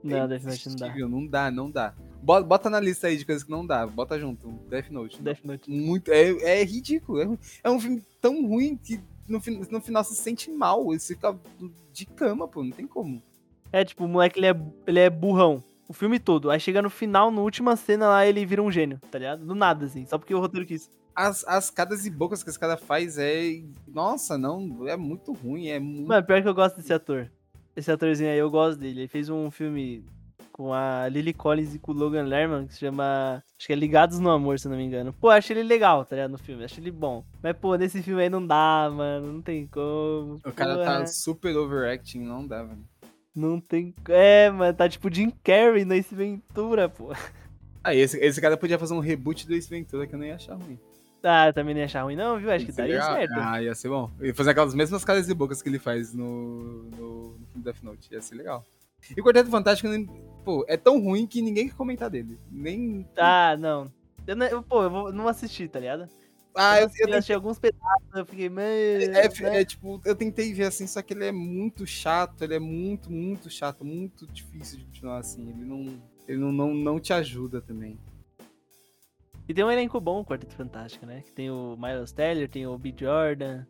[0.03, 1.09] Não, Death Note não dá.
[1.09, 1.95] não dá, não dá.
[2.23, 3.87] Bota, bota na lista aí de coisas que não dá.
[3.87, 4.49] Bota junto.
[4.71, 5.21] Death Note.
[5.21, 5.71] Death Note.
[5.71, 7.21] Muito, é, é ridículo.
[7.21, 7.39] É.
[7.65, 10.85] É um filme tão ruim que no, no final se sente mal.
[10.87, 11.39] Você fica
[11.93, 12.65] de cama, pô.
[12.65, 13.23] Não tem como.
[13.71, 14.55] É, tipo, o moleque ele é,
[14.87, 15.63] ele é burrão.
[15.89, 16.51] O filme todo.
[16.51, 19.45] Aí chega no final, na última cena lá, ele vira um gênio, tá ligado?
[19.45, 20.07] Do nada, assim.
[20.07, 20.91] Só porque o roteiro quis.
[21.15, 23.63] As, as cadas e bocas que esse cara faz é.
[23.87, 24.89] Nossa, não.
[24.89, 25.69] É muito ruim.
[25.69, 26.09] É muito.
[26.09, 27.31] Mano, pior que eu gosto desse ator.
[27.77, 29.01] Esse atorzinho aí, eu gosto dele.
[29.01, 30.05] Ele fez um filme
[30.55, 33.43] com a Lily Collins e com o Logan Lerman, que se chama.
[33.59, 35.13] Acho que é Ligados no Amor, se eu não me engano.
[35.13, 36.31] Pô, acho ele legal, tá ligado?
[36.31, 37.25] No filme, acho ele bom.
[37.43, 39.33] Mas, pô, nesse filme aí não dá, mano.
[39.33, 40.41] Não tem como.
[40.47, 42.85] O cara Pô, tá super overacting, não dá, velho.
[43.35, 43.95] Não tem.
[44.09, 47.13] É, mano, tá tipo Jim Carrey no Ace Ventura, pô.
[47.83, 50.37] Ah, esse, esse cara podia fazer um reboot do Ace Ventura que eu não ia
[50.37, 50.79] achar ruim.
[51.23, 52.51] Ah, também não ia achar ruim, não, viu?
[52.51, 53.15] Acho que daria legal.
[53.17, 53.33] certo.
[53.37, 54.11] Ah, ia ser bom.
[54.21, 58.13] Ia fazer aquelas mesmas caras e bocas que ele faz no, no, no Death Note.
[58.13, 58.65] Ia ser legal.
[59.17, 59.89] E o Quarteto Fantástico,
[60.45, 62.39] pô, é tão ruim que ninguém quer comentar dele.
[62.51, 63.07] Nem.
[63.17, 63.91] Ah, não.
[64.27, 66.09] Eu, não- eu, pô, eu vou, não assisti, tá ligado?
[66.57, 68.69] Ah, eu, assisti, eu, achei alguns pedaços, eu fiquei, mano.
[68.69, 69.61] é, né?
[69.61, 73.11] é, tipo, eu tentei ver assim, só que ele é muito chato, ele é muito,
[73.11, 75.49] muito chato, muito difícil de continuar assim.
[75.49, 76.03] Ele não.
[76.27, 77.99] Ele não, não, não te ajuda também.
[79.47, 81.21] E tem um elenco bom, o Quarteto Fantástico, né?
[81.21, 82.95] Que tem o Miles Teller, tem o B.
[82.97, 83.67] Jordan.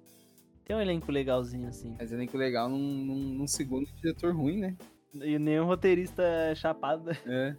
[0.65, 1.97] Tem um elenco legalzinho, assim.
[1.99, 4.77] Mas elenco legal num, num, num segundo diretor ruim, né?
[5.15, 6.23] E nenhum roteirista
[6.55, 7.11] chapado.
[7.27, 7.57] É.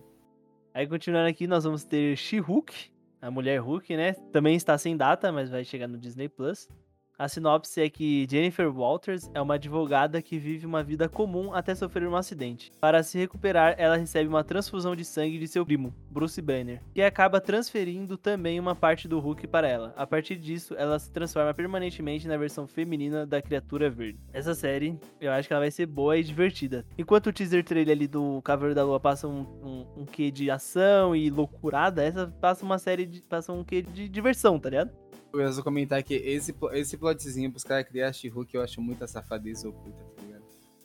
[0.74, 2.92] Aí, continuando aqui, nós vamos ter She-Hulk,
[3.26, 4.14] a mulher Hulk, né?
[4.32, 6.70] Também está sem data, mas vai chegar no Disney Plus.
[7.18, 11.74] A sinopse é que Jennifer Walters é uma advogada que vive uma vida comum até
[11.74, 12.74] sofrer um acidente.
[12.82, 17.02] Para se recuperar, ela recebe uma transfusão de sangue de seu primo, Bruce Banner, que
[17.02, 19.94] acaba transferindo também uma parte do Hulk para ela.
[19.96, 24.20] A partir disso, ela se transforma permanentemente na versão feminina da criatura verde.
[24.34, 26.86] Essa série, eu acho que ela vai ser boa e divertida.
[26.98, 30.52] Enquanto o teaser trailer ali do Cavaleiro da Lua passa um, um, um quê de
[30.52, 33.22] ação e loucurada, essa passa uma série de.
[33.22, 34.92] passa um quê de diversão, tá ligado?
[35.40, 39.70] Eu vou comentar que esse, esse plotzinho pros caras criar She-Hulk eu acho muita safadeza
[39.70, 40.44] oculta, tá ligado?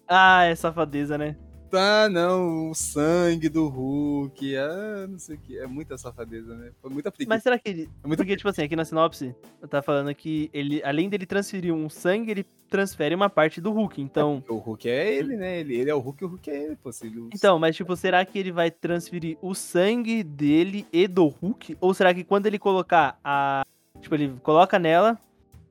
[0.08, 1.36] Ah, é safadeza, né?
[1.72, 5.56] Ah, não, o sangue do Hulk, ah, não sei o que.
[5.56, 6.72] É muita safadeza, né?
[6.82, 7.28] Foi muita preguiça.
[7.32, 7.88] Mas será que ele.
[8.02, 9.36] É muita Porque, tipo assim, aqui na sinopse,
[9.68, 14.02] tá falando que ele, além dele transferir um sangue, ele transfere uma parte do Hulk.
[14.02, 14.40] Então.
[14.40, 15.60] Porque o Hulk é ele, né?
[15.60, 16.90] Ele, ele é o Hulk e o Hulk é ele, pô.
[17.04, 21.76] Ele- Então, mas tipo, será que ele vai transferir o sangue dele e do Hulk?
[21.80, 23.62] Ou será que quando ele colocar a.
[24.00, 25.18] Tipo, ele coloca nela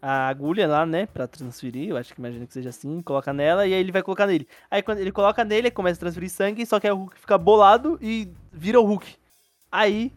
[0.02, 1.06] a agulha lá, né?
[1.06, 4.02] Pra transferir, eu acho que imagino que seja assim, coloca nela e aí ele vai
[4.02, 4.48] colocar nele.
[4.70, 7.20] Aí quando ele coloca nele, ele começa a transferir sangue, só que aí o Hulk
[7.20, 9.16] fica bolado e vira o Hulk.
[9.72, 10.12] Aí.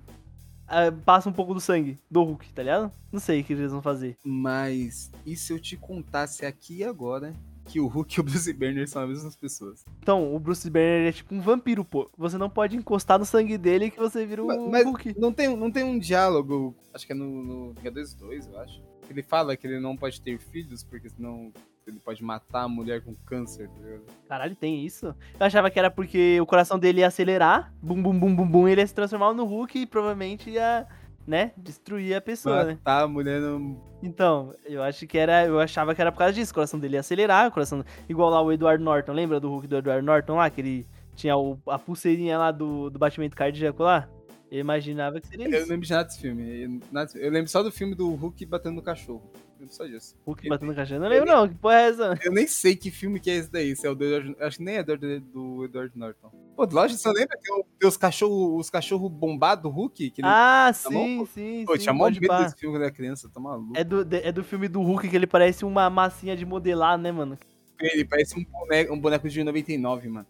[1.04, 2.92] passa um pouco do sangue do Hulk, tá ligado?
[3.10, 4.16] Não sei o que eles vão fazer.
[4.24, 8.88] Mas, e se eu te contasse aqui agora que o Hulk e o Bruce Banner
[8.88, 9.84] são as mesmas pessoas?
[10.00, 12.10] Então, o Bruce Banner é tipo um vampiro, pô.
[12.16, 15.14] Você não pode encostar no sangue dele que você vira o Mas, mas Hulk.
[15.18, 18.82] não, tem, não tem um diálogo, acho que é no, no Vingadores 2, eu acho.
[19.06, 21.52] que Ele fala que ele não pode ter filhos, porque senão
[21.86, 24.02] ele pode matar a mulher com câncer, tá ligado?
[24.28, 25.06] Caralho, tem isso?
[25.38, 28.68] Eu achava que era porque o coração dele ia acelerar, bum, bum, bum, bum, bum,
[28.68, 30.86] ele ia se transformar no Hulk e provavelmente ia,
[31.26, 32.72] né, destruir a pessoa, né?
[32.74, 33.80] Matar a mulher no...
[34.02, 35.44] Então, eu acho que era.
[35.46, 36.50] Eu achava que era por causa disso.
[36.50, 37.84] O coração dele ia acelerar, o coração.
[38.08, 40.50] Igual lá o Edward Norton, lembra do Hulk do Edward Norton lá?
[40.50, 44.08] Que ele tinha o- a pulseirinha lá do, do batimento cardíaco lá?
[44.50, 45.68] Eu imaginava que seria Eu não isso.
[45.70, 46.62] lembro de nada desse filme.
[46.64, 49.22] Eu, nada eu lembro só do filme do Hulk batendo no cachorro.
[49.62, 50.16] Lembro só disso.
[50.26, 51.00] Hulk batendo cachorro.
[51.00, 51.48] Não lembro, não.
[51.48, 52.18] Que porra é essa?
[52.24, 53.76] Eu nem sei que filme que é esse daí.
[53.76, 56.30] Se é o do Edward, acho que nem é do, do Edward Norton.
[56.56, 60.10] Pô, lógico, você lembra que tem tem os cachorros os cachorro bombados do Hulk?
[60.10, 61.26] Que ele, Ah, mão, sim, pô.
[61.26, 61.64] sim.
[61.64, 62.42] pô, sim, tinha mó medo pá.
[62.42, 63.72] desse filme quando era criança, tá maluco.
[63.76, 67.12] É do, é do filme do Hulk que ele parece uma massinha de modelar, né,
[67.12, 67.38] mano?
[67.80, 70.26] Ele parece um boneco, um boneco de 99, mano.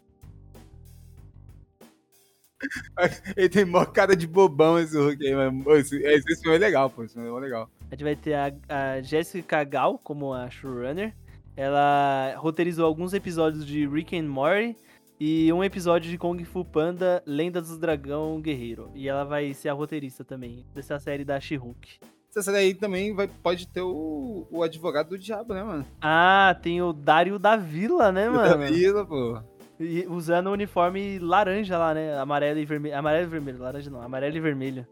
[3.35, 5.33] Ele tem mó cara de bobão esse Hulk aí,
[5.79, 7.03] Esse, esse esse filme é legal, pô.
[7.03, 7.69] Esse filme é legal.
[7.93, 11.13] A gente vai ter a, a Jessica Gal como a showrunner.
[11.55, 14.75] Ela roteirizou alguns episódios de Rick and Morty
[15.19, 18.89] e um episódio de Kung Fu Panda, Lendas do Dragão Guerreiro.
[18.95, 21.99] E ela vai ser a roteirista também dessa série da She-Hulk.
[22.35, 25.85] Essa daí também vai, pode ter o, o advogado do diabo, né, mano?
[26.01, 28.57] Ah, tem o Dario da Vila, né, mano?
[28.57, 29.39] Da Vila, pô.
[29.79, 32.17] E usando o uniforme laranja lá, né?
[32.17, 32.97] Amarelo e vermelho.
[32.97, 34.87] Amarelo e vermelho, laranja não, amarelo e vermelho.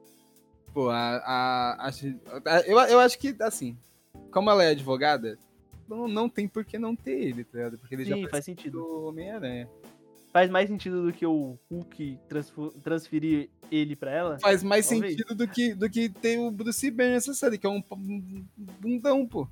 [0.73, 3.77] Pô, a, a, a- eu, eu acho que, assim,
[4.31, 5.37] como ela é advogada,
[5.87, 7.77] não, não tem por que não ter ele, tá ligado?
[7.77, 8.79] Porque ele já Sim, faz faz sentido.
[8.79, 9.69] do Homem-Aranha.
[10.31, 12.17] Faz mais sentido do que o Hulk
[12.81, 14.39] transferir ele pra ela?
[14.39, 15.11] Faz mais Talvez.
[15.11, 17.83] sentido do que, do que ter o Bruce Banner nessa série, que é um
[18.79, 19.45] bundão, pô.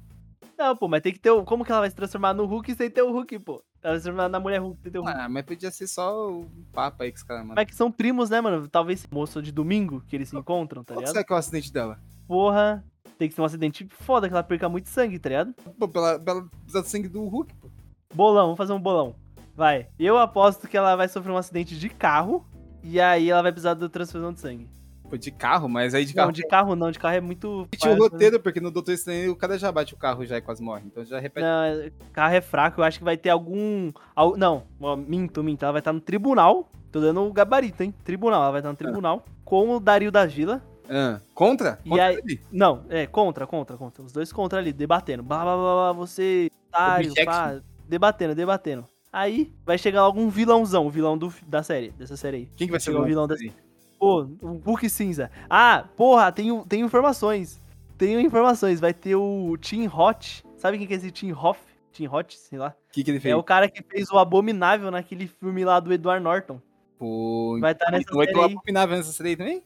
[0.59, 1.45] Não, pô, mas tem que ter o.
[1.45, 3.63] Como que ela vai se transformar no Hulk sem ter o Hulk, pô?
[3.81, 5.17] Ela vai se transformar na mulher Hulk sem ter o Hulk.
[5.17, 7.55] Ah, mas podia ser só o papo aí que os caras mandam.
[7.55, 8.67] Mas que são primos, né, mano?
[8.67, 11.13] Talvez moço de domingo que eles se encontram, tá Qual ligado?
[11.13, 11.97] será que é o acidente dela?
[12.27, 12.83] Porra,
[13.17, 15.53] tem que ser um acidente foda que ela perca muito sangue, tá ligado?
[15.79, 17.69] Pô, pela, pela precisar do sangue do Hulk, pô.
[18.13, 19.15] Bolão, vamos fazer um bolão.
[19.55, 19.87] Vai.
[19.97, 22.45] Eu aposto que ela vai sofrer um acidente de carro
[22.83, 24.69] e aí ela vai precisar da transfusão de sangue.
[25.09, 26.27] Pô, de carro, mas aí de carro.
[26.27, 27.67] Não, de carro não, de carro é muito.
[27.75, 28.01] Tinha o né?
[28.01, 30.83] roteiro, porque no Doutor Estranho o cara já bate o carro já e quase morre.
[30.85, 31.45] Então já repete.
[31.45, 33.91] Não, é- carro é fraco, eu acho que vai ter algum.
[34.15, 34.63] al- Não,
[35.07, 35.63] minto, minto.
[35.63, 36.69] Ela vai estar no tribunal.
[36.91, 37.93] Tô dando o gabarito, hein?
[38.03, 40.61] Tribunal, ela vai estar no tribunal com o Dario da Vila.
[40.89, 41.79] Ah, contra?
[41.85, 42.41] E Contra aí- ele?
[42.51, 44.01] Não, é, contra, contra, contra.
[44.03, 45.21] Os dois contra ali, debatendo.
[45.21, 47.25] Blá blá blá, blá você, otário, Jackson.
[47.31, 47.59] pá.
[47.87, 48.85] Debatendo, debatendo.
[49.13, 52.49] Aí vai chegar algum vilãozão, o vilão do, da série, dessa série aí.
[52.55, 53.55] Quem que vai ser chegar o o vilão dessa dessa.
[53.99, 55.29] Pô, o Hulk cinza.
[55.49, 57.61] Ah, porra, tenho, tenho informações.
[57.97, 58.79] Tenho informações.
[58.79, 60.43] Vai ter o Tim Hot.
[60.55, 61.59] Sabe quem que é esse Tim Hoff?
[61.91, 62.69] Tim Hot, sei lá.
[62.69, 63.33] O que, que ele fez?
[63.33, 66.61] É o cara que fez o Abominável naquele filme lá do Edward Norton.
[66.97, 68.57] Pô, Vai estar nessa então vai ter série o.
[68.57, 69.63] Abominável nessa série também?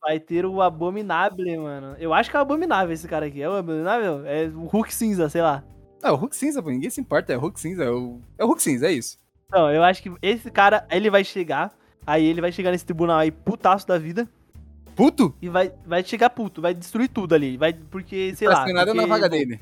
[0.00, 1.96] Vai ter o Abominable, mano.
[1.98, 3.40] Eu acho que é o Abominável esse cara aqui.
[3.40, 4.26] É o Abominável?
[4.26, 5.62] É o Hulk cinza, sei lá.
[6.02, 6.70] Ah, o Hulk cinza, pô.
[6.70, 7.32] Ninguém se importa.
[7.32, 7.84] É o Hulk cinza.
[7.84, 9.18] É o, é o Hulk cinza, é isso.
[9.50, 11.72] Não, eu acho que esse cara, ele vai chegar.
[12.08, 14.26] Aí ele vai chegar nesse tribunal aí, putaço da vida.
[14.96, 15.34] Puto?
[15.42, 17.58] E vai, vai chegar puto, vai destruir tudo ali.
[17.58, 18.54] Vai, porque, sei lá.
[18.54, 19.60] Estacionado Porque, na vaga dele.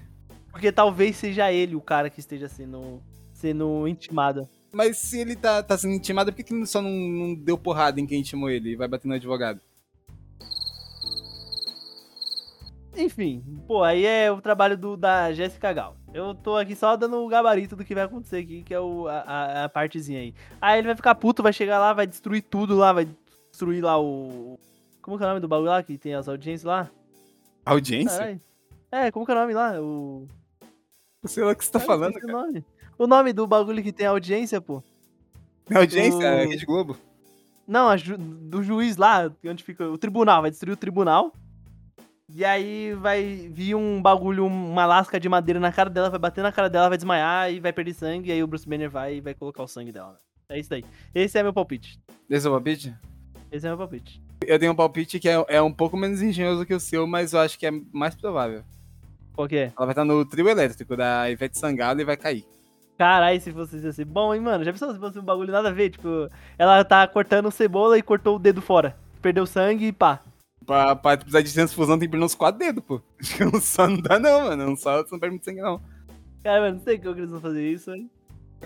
[0.53, 4.49] porque talvez seja ele o cara que esteja sendo, sendo intimado.
[4.71, 7.59] Mas se ele tá, tá sendo intimado, por que, que ele só não, não deu
[7.59, 9.61] porrada em quem intimou ele e vai bater no advogado?
[12.97, 15.97] Enfim, pô, aí é o trabalho do, da Jéssica Gal.
[16.15, 19.07] Eu tô aqui só dando o gabarito do que vai acontecer aqui, que é o,
[19.07, 20.35] a, a- partezinha aí.
[20.61, 23.07] Aí ele vai ficar puto, vai chegar lá, vai destruir tudo lá, vai
[23.51, 24.59] destruir lá o.
[25.03, 26.91] Como que é o nome do bagulho lá que tem as audiências lá?
[27.65, 28.41] Audiência?
[28.91, 29.81] É, como que é o nome lá?
[29.81, 30.27] O.
[31.25, 32.17] Sei lá o que você tá Ai, falando.
[32.17, 32.65] O nome.
[32.99, 34.83] o nome do bagulho que tem audiência, pô.
[35.71, 36.19] É audiência?
[36.19, 36.97] O- É Rede Globo?
[37.67, 41.33] Não, ju- do juiz lá, onde fica o tribunal, vai destruir o tribunal.
[42.29, 46.43] E aí vai vir um bagulho, uma lasca de madeira na cara dela, vai bater
[46.43, 48.31] na cara dela, vai desmaiar e vai perder sangue.
[48.31, 50.19] E aí o Bruce Banner vai e vai colocar o sangue dela.
[50.49, 50.85] É isso daí.
[51.15, 52.01] Esse é meu palpite.
[52.29, 52.95] Esse é o palpite?
[53.51, 54.21] Esse é meu palpite.
[54.45, 57.33] Eu tenho um palpite que é, é um pouco menos engenhoso que o seu, mas
[57.33, 58.65] eu acho que é mais provável.
[59.33, 59.73] Qual que é?
[59.77, 62.45] Ela vai estar no trio elétrico da Ivete Sangalo e vai cair.
[62.99, 64.65] Caralho, se fosse ser bom, hein, mano?
[64.65, 65.91] Já pensou se fosse um bagulho nada a ver?
[65.91, 68.97] Tipo, ela tá cortando cebola e cortou o dedo fora.
[69.21, 70.23] Perdeu sangue e pá.
[70.67, 73.01] Pra, pra precisar de transfusão tem que perder uns quatro dedos, pô.
[73.21, 74.73] Acho que um só não dá não, mano.
[74.73, 75.81] Um só você não perde muito sangue, não.
[76.43, 78.11] Cara, mano, não sei como que eles vão fazer isso, hein?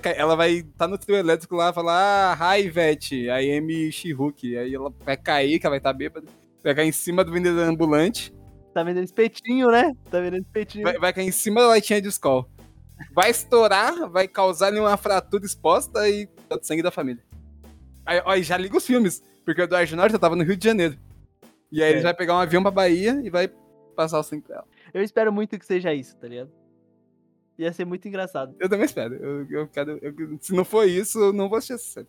[0.03, 4.57] Ela vai estar no trio elétrico lá e falar, ah, hi, Ivete, I am She-Hulk.
[4.57, 6.27] Aí ela vai cair, que ela vai estar bêbada.
[6.63, 8.33] Vai cair em cima do vendedor ambulante.
[8.73, 9.93] Tá vendendo espetinho, né?
[10.11, 10.85] Tá vendendo espetinho.
[10.85, 12.47] Vai, vai cair em cima da latinha de escola.
[13.13, 17.23] Vai estourar, vai causar uma fratura exposta e todo sangue da família.
[18.07, 20.97] Aí, ó, já liga os filmes, porque o Eduardo Norte tava no Rio de Janeiro.
[21.73, 21.95] E aí É.
[21.95, 23.49] ele vai pegar um avião pra Bahia e vai
[23.97, 24.67] passar o sangue pra ela.
[24.93, 26.51] Eu espero muito que seja isso, tá ligado?
[27.59, 28.55] Ia ser muito engraçado.
[28.59, 29.15] Eu também espero.
[29.15, 32.09] Eu, eu quero, eu- se não for isso, eu não vou assistir essa série.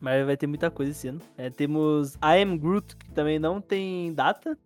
[0.00, 1.20] Mas vai ter muita coisa esse ano.
[1.36, 4.58] É, temos I Am Groot, que também não tem data.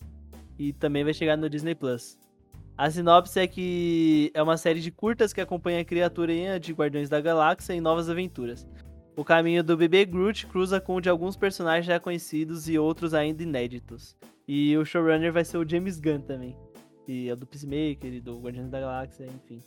[0.59, 2.17] E também vai chegar no Disney Plus.
[2.79, 7.09] A sinopse é que é uma série de curtas que acompanha a criaturinha de Guardiões
[7.11, 8.67] da Galáxia em novas aventuras.
[9.17, 13.15] O caminho do bebê Groot cruza com o de alguns personagens já conhecidos e outros
[13.15, 14.15] ainda inéditos.
[14.47, 16.55] E o showrunner vai ser o James Gunn também.
[17.09, 19.63] E é do Peacemaker e do Guardiões da Galáxia, enfim.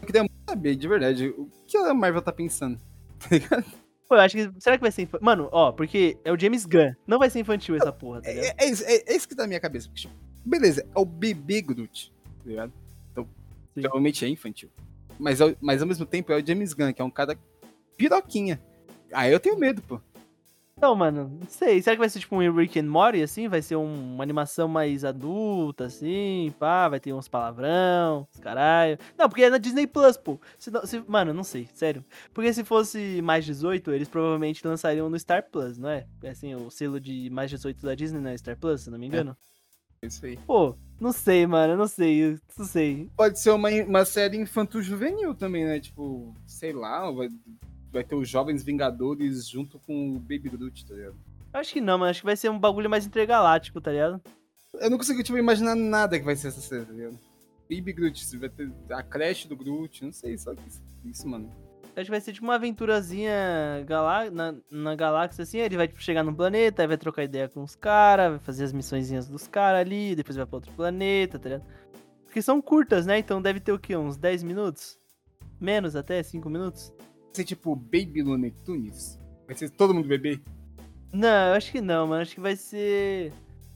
[0.00, 2.78] Eu queria muito saber, de verdade, o que a Marvel tá pensando.
[3.18, 3.64] Tá ligado?
[4.08, 4.52] Pô, eu acho que.
[4.60, 5.24] Será que vai ser infantil?
[5.24, 6.92] Mano, ó, porque é o James Gunn.
[7.06, 8.44] Não vai ser infantil essa porra, tá ligado?
[8.44, 9.88] É, é isso, é- é isso que tá na minha cabeça.
[9.88, 12.72] porque, tipo, beleza, é o bebê Groot, tá ligado?
[13.10, 13.24] Então,
[13.74, 13.80] Sim.
[13.80, 14.68] provavelmente é infantil.
[15.18, 17.36] Mas, ao- mas ao mesmo tempo é o James Gunn, que é um cara
[17.96, 18.60] piroquinha.
[19.12, 20.00] Aí eu tenho medo, pô.
[20.78, 21.80] Então, mano, não sei.
[21.80, 23.48] Será que vai ser tipo um Rick and Morty, assim?
[23.48, 26.52] Vai ser um- uma animação mais adulta, assim?
[26.58, 28.98] Pá, vai ter uns palavrão, os caralho.
[29.16, 30.38] Não, porque é na Disney Plus, pô.
[30.58, 32.04] Se se- mano, não sei, sério.
[32.34, 36.06] Porque se fosse mais 18, eles provavelmente lançariam no Star Plus, não é?
[36.28, 39.06] Assim, o selo de mais 18 da Disney não é Star Plus, se não me
[39.06, 39.34] engano.
[40.02, 40.36] É isso aí.
[40.46, 43.08] Pô, não sei, mano, não sei, não sei.
[43.16, 45.80] Pode ser uma, uma série infanto-juvenil também, né?
[45.80, 47.30] Tipo, sei lá, vai,
[47.96, 51.16] vai ter os Jovens Vingadores junto com o Baby Groot, tá ligado?
[51.52, 52.10] Eu acho que não, mano.
[52.10, 54.20] Acho que vai ser um bagulho mais intergaláctico, tá ligado?
[54.74, 57.18] Eu não consigo, tipo, imaginar nada que vai ser essa série, tá ligado?
[57.70, 61.28] Baby Groot, se vai ter a creche do Groot, não sei, só que isso, isso,
[61.28, 61.50] mano.
[61.96, 65.58] Acho que vai ser tipo uma aventurazinha galá na, na galáxia, assim.
[65.58, 68.64] Ele vai tipo, chegar num planeta, aí vai trocar ideia com os caras, vai fazer
[68.64, 71.66] as missõezinhas dos caras ali, depois vai pra outro planeta, tá ligado?
[72.24, 73.18] Porque são curtas, né?
[73.18, 73.96] Então deve ter o quê?
[73.96, 74.98] Uns 10 minutos?
[75.58, 76.92] Menos até, 5 minutos?
[77.36, 79.18] Vai ser tipo Baby Looney Tunes?
[79.46, 80.40] Vai ser todo mundo bebê?
[81.12, 82.22] Não, eu acho que não, mano.
[82.22, 83.30] Acho que vai ser.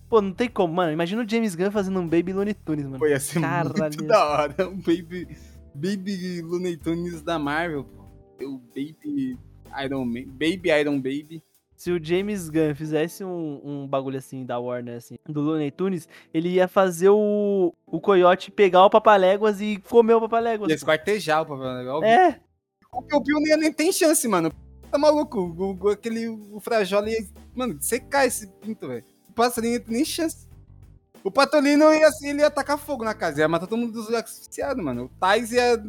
[0.09, 0.91] Pô, não tem como, mano.
[0.91, 2.99] Imagina o James Gunn fazendo um Baby Looney Tunes, mano.
[2.99, 3.79] Pô, ia ser Caralho.
[3.79, 4.57] muito da hora.
[4.67, 5.29] Um Baby,
[5.75, 8.47] Baby Looney Tunes da Marvel, pô.
[8.47, 9.37] O Baby
[9.85, 11.43] Iron Man, Baby Iron Baby.
[11.77, 16.09] Se o James Gunn fizesse um, um bagulho assim da Warner, assim, do Looney Tunes,
[16.33, 20.71] ele ia fazer o, o Coyote pegar o Papaléguas e comer o Papaléguas.
[20.71, 22.03] Ia esquartejar o Noel.
[22.05, 22.41] É,
[22.93, 24.53] O Piu Piu nem, nem tem chance, mano.
[24.91, 25.39] Tá maluco?
[25.41, 27.25] O, o- aquele o Frajola ia.
[27.55, 29.05] Mano, secar esse pinto, velho.
[29.29, 30.49] O passarinho nem chance.
[31.23, 33.41] O Patolino ia assim, ele ia tacar fogo na casa.
[33.41, 35.05] Ia matar todo mundo dos asfixiados, mano.
[35.05, 35.81] O Tais ia.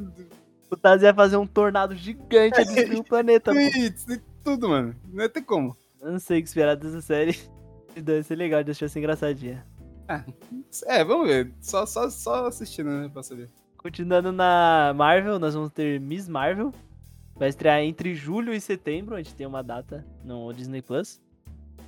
[0.70, 3.52] o Taz ia fazer um tornado gigante e destruir o planeta.
[3.52, 4.06] Tweets,
[4.43, 4.95] tudo, mano.
[5.12, 5.76] Não ia ter como.
[6.02, 7.39] Eu não sei o que esperar dessa série.
[7.95, 9.66] Deve ser legal, deixa eu ser engraçadinha.
[10.86, 11.54] É, vamos ver.
[11.62, 13.10] Só, só, só assistindo, né?
[13.12, 13.49] Pra saber.
[13.78, 16.74] Continuando na Marvel, nós vamos ter Miss Marvel.
[17.36, 21.20] Vai estrear entre julho e setembro, a gente tem uma data no Disney Plus.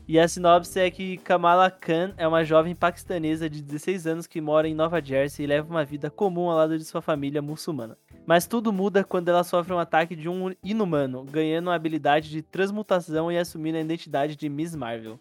[0.06, 4.42] E a sinopse é que Kamala Khan é uma jovem paquistanesa de 16 anos que
[4.42, 7.98] mora em Nova Jersey e leva uma vida comum ao lado de sua família muçulmana.
[8.26, 12.42] Mas tudo muda quando ela sofre um ataque de um inumano, ganhando a habilidade de
[12.42, 15.20] transmutação e assumindo a identidade de Miss Marvel.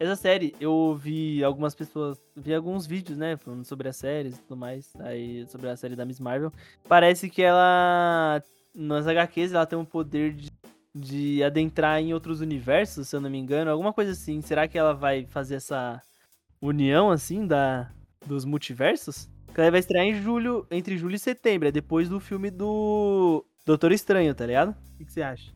[0.00, 4.40] Essa série, eu vi algumas pessoas, vi alguns vídeos, né, falando sobre as séries e
[4.40, 6.50] tudo mais, aí sobre a série da Miss Marvel.
[6.88, 8.42] Parece que ela,
[8.74, 10.50] nas HQs, ela tem um poder de,
[10.94, 14.40] de adentrar em outros universos, se eu não me engano, alguma coisa assim.
[14.40, 16.00] Será que ela vai fazer essa
[16.60, 17.90] união, assim, da,
[18.26, 19.28] dos multiversos?
[19.54, 23.44] Que ela vai estrear em julho, entre julho e setembro, é depois do filme do
[23.64, 24.70] Doutor Estranho, tá ligado?
[24.70, 25.52] O que, que você acha?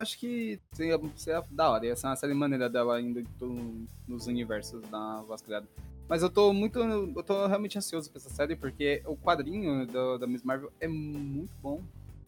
[0.00, 1.86] Acho que seria, seria da hora.
[1.86, 2.98] Ia ser uma série maneira dela
[3.38, 5.68] to- nos universos da Vasculhada.
[6.08, 6.78] Mas eu tô muito.
[6.80, 10.88] Eu tô realmente ansioso pra essa série, porque o quadrinho do- da Miss Marvel é
[10.88, 11.80] muito bom.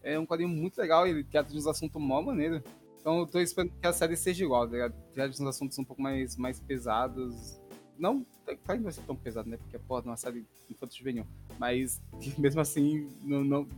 [0.05, 2.63] É um quadrinho muito legal, ele trata de uns assuntos mó maneiro.
[3.01, 4.95] Então eu tô esperando que a série seja igual, tá ligado?
[5.13, 7.59] Trata de uns assuntos um pouco mais, mais pesados.
[7.99, 9.57] Não, claro não vai ser tão pesado, né?
[9.57, 11.27] Porque, pô, é uma série infanto juvenil.
[11.59, 12.03] Mas,
[12.39, 13.69] mesmo assim, não, não,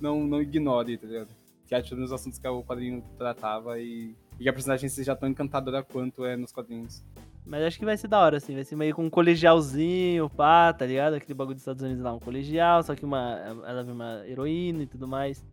[0.00, 1.28] não, não ignore, tá ligado?
[1.66, 5.28] Que ativa nos assuntos que o quadrinho tratava e, e que a personagem seja tão
[5.28, 7.04] encantadora quanto é nos quadrinhos.
[7.50, 8.54] Mas acho que vai ser da hora, assim.
[8.54, 11.14] Vai ser meio com um colegialzinho, pá, tá ligado?
[11.14, 14.84] Aquele bagulho dos Estados Unidos lá, um colegial, só que uma, ela vê uma heroína
[14.84, 15.44] e tudo mais.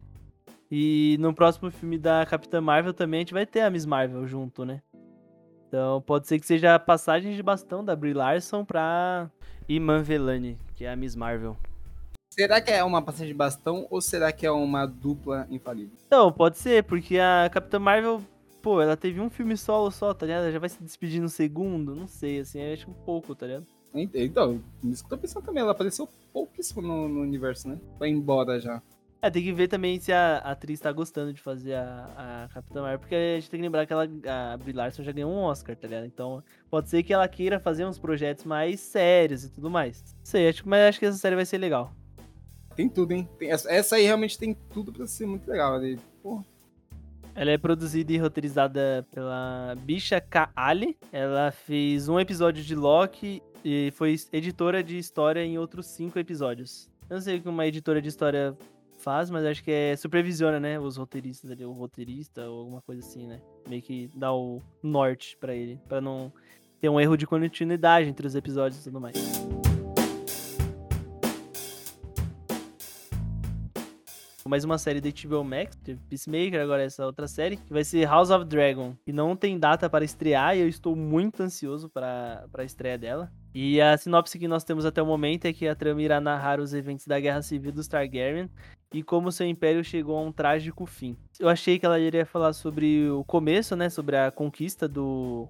[0.69, 4.27] E no próximo filme da Capitã Marvel também a gente vai ter a Miss Marvel
[4.27, 4.83] junto, né?
[5.67, 9.31] Então pode ser que seja a passagem de bastão da Brie Larson pra
[9.67, 11.57] Iman Velani, que é a Miss Marvel.
[12.29, 15.97] Será que é uma passagem de bastão ou será que é uma dupla infalível?
[16.05, 18.21] Então, pode ser, porque a Capitã Marvel,
[18.67, 20.41] pô, ela teve um filme solo só, tá ligado?
[20.43, 23.45] Ela já vai se despedir no segundo, não sei, assim, eu acho um pouco, tá
[23.47, 23.65] ligado?
[23.93, 27.79] Ent- Então, isso que eu tô pensando também, ela apareceu pouquíssimo no, no universo, né?
[27.97, 28.81] Foi embora já.
[29.21, 32.81] É, tem que ver também se a atriz tá gostando de fazer a, a Capitã
[32.81, 34.03] Marvel, porque a gente tem que lembrar que ela,
[34.53, 36.05] a Brie Larson já ganhou um Oscar, tá ligado?
[36.05, 40.03] Então, pode ser que ela queira fazer uns projetos mais sérios e tudo mais.
[40.17, 41.93] Não sei, acho, mas acho que essa série vai ser legal.
[42.75, 43.27] tem tudo, hein?
[43.39, 45.73] Tem, essa, essa aí realmente tem tudo pra ser muito legal.
[45.75, 45.97] Ali.
[46.21, 46.43] Porra.
[47.37, 50.49] Ela é produzida e roteirizada pela Bisha K.
[50.55, 50.97] Ali.
[51.11, 56.89] Ela fez um episódio de Loki e foi editora de história em outros cinco episódios.
[57.07, 58.57] Eu não sei o que uma editora de história
[58.97, 60.79] faz, mas acho que é supervisiona, né?
[60.79, 63.39] Os roteiristas ali, o roteirista ou alguma coisa assim, né?
[63.69, 66.33] Meio que dá o norte pra ele, pra não
[66.81, 69.46] ter um erro de continuidade entre os episódios e tudo mais.
[74.47, 78.05] Mais uma série da HBO Max, teve Peacemaker, agora essa outra série, que vai ser
[78.05, 82.45] House of Dragon, que não tem data para estrear e eu estou muito ansioso para
[82.53, 83.31] a estreia dela.
[83.53, 86.59] E a sinopse que nós temos até o momento é que a trama irá narrar
[86.59, 88.49] os eventos da Guerra Civil dos Targaryen
[88.93, 91.17] e como seu império chegou a um trágico fim.
[91.39, 95.49] Eu achei que ela iria falar sobre o começo, né, sobre a conquista do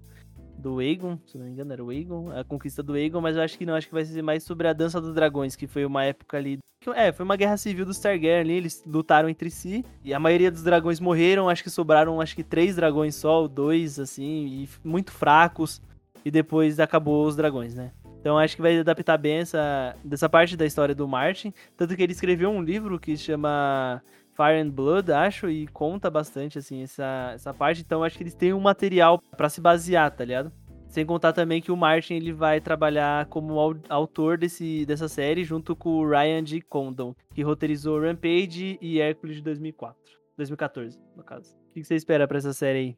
[0.57, 3.41] do Aegon, se não me engano era o Aegon, a conquista do Aegon, mas eu
[3.41, 5.85] acho que não, acho que vai ser mais sobre a Dança dos Dragões, que foi
[5.85, 6.59] uma época ali,
[6.95, 10.49] é, foi uma guerra civil dos Targaryen ali, eles lutaram entre si, e a maioria
[10.49, 14.69] dos dragões morreram, acho que sobraram, acho que três dragões só, ou dois, assim, e
[14.83, 15.81] muito fracos,
[16.23, 17.91] e depois acabou os dragões, né.
[18.19, 22.01] Então acho que vai adaptar bem essa, dessa parte da história do Martin, tanto que
[22.01, 24.01] ele escreveu um livro que chama
[24.37, 27.81] Fire and Blood, acho, e conta bastante, assim, essa, essa parte.
[27.81, 30.51] Então, acho que eles têm um material para se basear, tá ligado?
[30.87, 33.59] Sem contar também que o Martin ele vai trabalhar como
[33.89, 36.61] autor desse, dessa série junto com o Ryan G.
[36.61, 39.97] Condon, que roteirizou Rampage e Hércules de 2004.
[40.37, 41.57] 2014, no caso.
[41.69, 42.97] O que você espera pra essa série aí?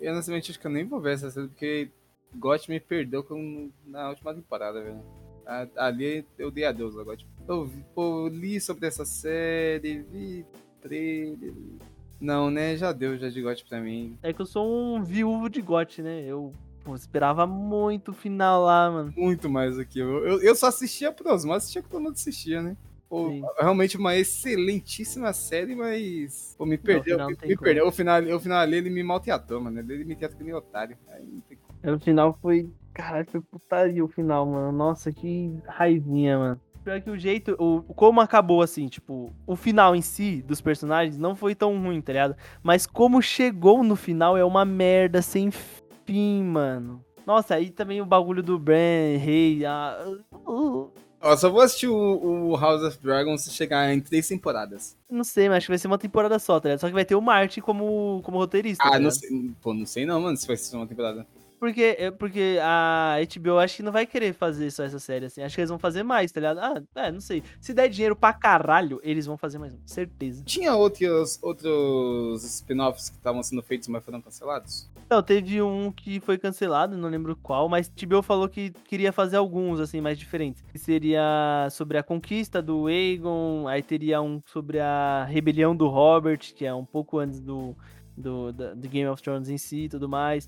[0.00, 1.90] Eu, honestamente, acho que eu nem vou ver essa série, porque
[2.36, 5.02] GOT me perdeu com, na última temporada, velho.
[5.76, 7.16] Ali eu dei adeus agora.
[7.16, 10.46] Tipo, eu, eu li sobre essa série, vi
[10.84, 11.54] trailer.
[12.20, 12.76] Não, né?
[12.76, 14.16] Já deu já de GOT pra mim.
[14.22, 16.24] É que eu sou um viúvo de GOT, né?
[16.26, 16.52] Eu
[16.84, 19.12] pô, esperava muito o final lá, mano.
[19.16, 19.98] Muito mais aqui.
[19.98, 22.76] Eu, eu, eu só assistia pros, mas assistia que todo mundo assistia, né?
[23.08, 23.28] Pô,
[23.58, 26.54] realmente uma excelentíssima série, mas.
[26.58, 27.18] Pô, me perdeu.
[27.18, 27.86] Não, me, me perdeu.
[27.86, 29.78] O final, o final ali ele me maltratou, mano.
[29.78, 30.96] Ele me tratou que nem otário.
[31.08, 31.96] Aí não tem como.
[31.96, 32.70] O final foi.
[32.92, 34.72] Caralho, foi putaria o final, mano.
[34.72, 36.60] Nossa, que raivinha, mano.
[36.84, 41.16] Pior que o jeito, o, como acabou, assim, tipo, o final em si dos personagens
[41.16, 42.36] não foi tão ruim, tá ligado?
[42.62, 47.02] Mas como chegou no final é uma merda sem fim, mano.
[47.26, 49.62] Nossa, aí também o bagulho do Bran, rei.
[50.46, 50.90] Uh,
[51.22, 54.94] Ó, só vou assistir o, o, House of Dragons se chegar em três temporadas.
[55.10, 56.80] Não sei, mas acho que vai ser uma temporada só, tá ligado?
[56.80, 58.84] Só que vai ter o Martin como, como roteirista.
[58.86, 59.30] Ah, tá não sei.
[59.62, 61.26] Pô, não sei não, mano, se vai ser uma temporada.
[61.64, 65.40] Porque, é, porque a HBO acho que não vai querer fazer só essa série, assim.
[65.40, 66.58] Acho que eles vão fazer mais, tá ligado?
[66.58, 67.42] Ah, é, não sei.
[67.58, 70.44] Se der dinheiro pra caralho, eles vão fazer mais certeza.
[70.44, 74.90] Tinha outros, outros spin-offs que estavam sendo feitos, mas foram cancelados?
[75.08, 79.38] Não, teve um que foi cancelado, não lembro qual, mas HBO falou que queria fazer
[79.38, 80.62] alguns, assim, mais diferentes.
[80.70, 86.40] Que seria sobre a conquista do Aegon, aí teria um sobre a rebelião do Robert,
[86.54, 87.74] que é um pouco antes do,
[88.14, 90.46] do, do Game of Thrones em si e tudo mais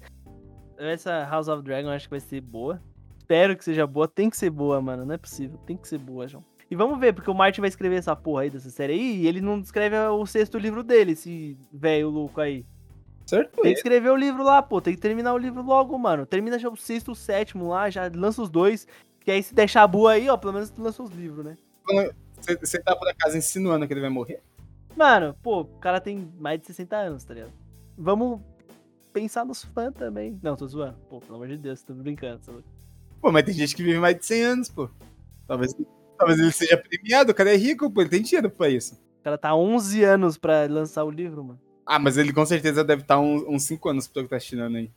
[0.79, 2.83] essa House of Dragon acho que vai ser boa.
[3.19, 4.07] Espero que seja boa.
[4.07, 5.05] Tem que ser boa, mano.
[5.05, 5.59] Não é possível.
[5.67, 6.45] Tem que ser boa, João.
[6.71, 9.27] E vamos ver, porque o Martin vai escrever essa porra aí dessa série aí e
[9.27, 12.67] ele não escreve o sexto livro dele, esse velho louco aí.
[13.25, 13.61] Certo.
[13.63, 14.81] Tem que escrever o livro lá, pô.
[14.81, 16.27] Tem que terminar o livro logo, mano.
[16.27, 18.87] Termina já o sexto, o sétimo lá, já lança os dois.
[19.21, 21.57] Que aí se deixar boa aí, ó, pelo menos tu lança os livros, né?
[22.61, 24.41] Você tá por acaso insinuando que ele vai morrer?
[24.97, 27.53] Mano, pô, o cara tem mais de 60 anos, tá ligado?
[27.99, 28.41] Vamos
[29.17, 30.39] pensar nos fãs também.
[30.43, 30.99] Não, tô zoando.
[31.09, 32.39] Pô, pelo amor de Deus, tô brincando.
[32.45, 32.63] Tô...
[33.19, 34.91] Pô, mas tem gente que vive mais de 100 anos, pô.
[35.49, 35.75] Talvez,
[36.19, 38.95] talvez ele seja premiado, o cara é rico, pô, ele tem dinheiro pra isso.
[39.21, 41.59] O cara tá 11 anos pra lançar o livro, mano.
[41.87, 44.37] Ah, mas ele com certeza deve estar tá uns, uns 5 anos pro que tá
[44.37, 44.91] assinando aí.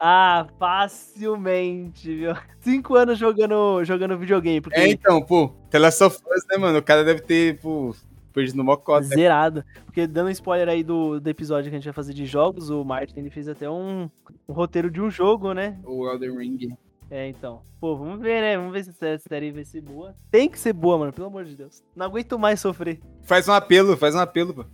[0.00, 2.32] Ah, facilmente, viu?
[2.60, 4.62] Cinco anos jogando, jogando videogame.
[4.62, 4.78] Porque...
[4.78, 6.78] É, então, pô, The Last of Us, né, mano?
[6.78, 7.94] O cara deve ter, pô,
[8.38, 9.00] perdido no mocó.
[9.00, 9.64] Zerado.
[9.84, 12.70] Porque dando um spoiler aí do, do episódio que a gente vai fazer de jogos,
[12.70, 14.08] o Martin ele fez até um,
[14.48, 15.78] um roteiro de um jogo, né?
[15.84, 16.76] O Elden Ring.
[17.10, 17.62] É, então.
[17.80, 18.56] Pô, vamos ver, né?
[18.56, 20.14] Vamos ver se essa série vai ser boa.
[20.30, 21.82] Tem que ser boa, mano, pelo amor de Deus.
[21.96, 23.00] Não aguento mais sofrer.
[23.22, 24.64] Faz um apelo, faz um apelo, pô.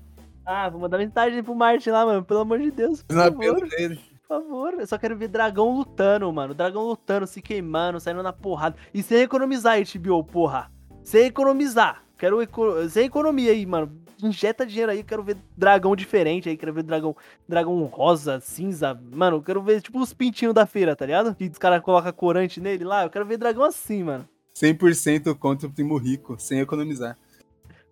[0.44, 2.24] Ah, vou mandar mensagem pro Martin lá, mano.
[2.24, 3.02] Pelo amor de Deus.
[3.08, 3.98] Faz um apelo dele.
[4.26, 6.54] Por favor, eu só quero ver dragão lutando, mano.
[6.54, 8.76] Dragão lutando, se queimando, saindo na porrada.
[8.92, 10.70] E sem economizar, HBO, porra.
[11.02, 12.03] Sem economizar.
[12.24, 12.88] Quero eco...
[12.88, 17.14] sem economia aí, mano injeta dinheiro aí, quero ver dragão diferente aí, quero ver dragão,
[17.46, 18.98] dragão rosa, cinza.
[19.12, 21.34] Mano, eu quero ver tipo os pintinhos da feira, tá ligado?
[21.34, 24.26] Que os caras colocam corante nele lá, eu quero ver dragão assim, mano.
[24.56, 27.18] 100% contra o primo rico, sem economizar.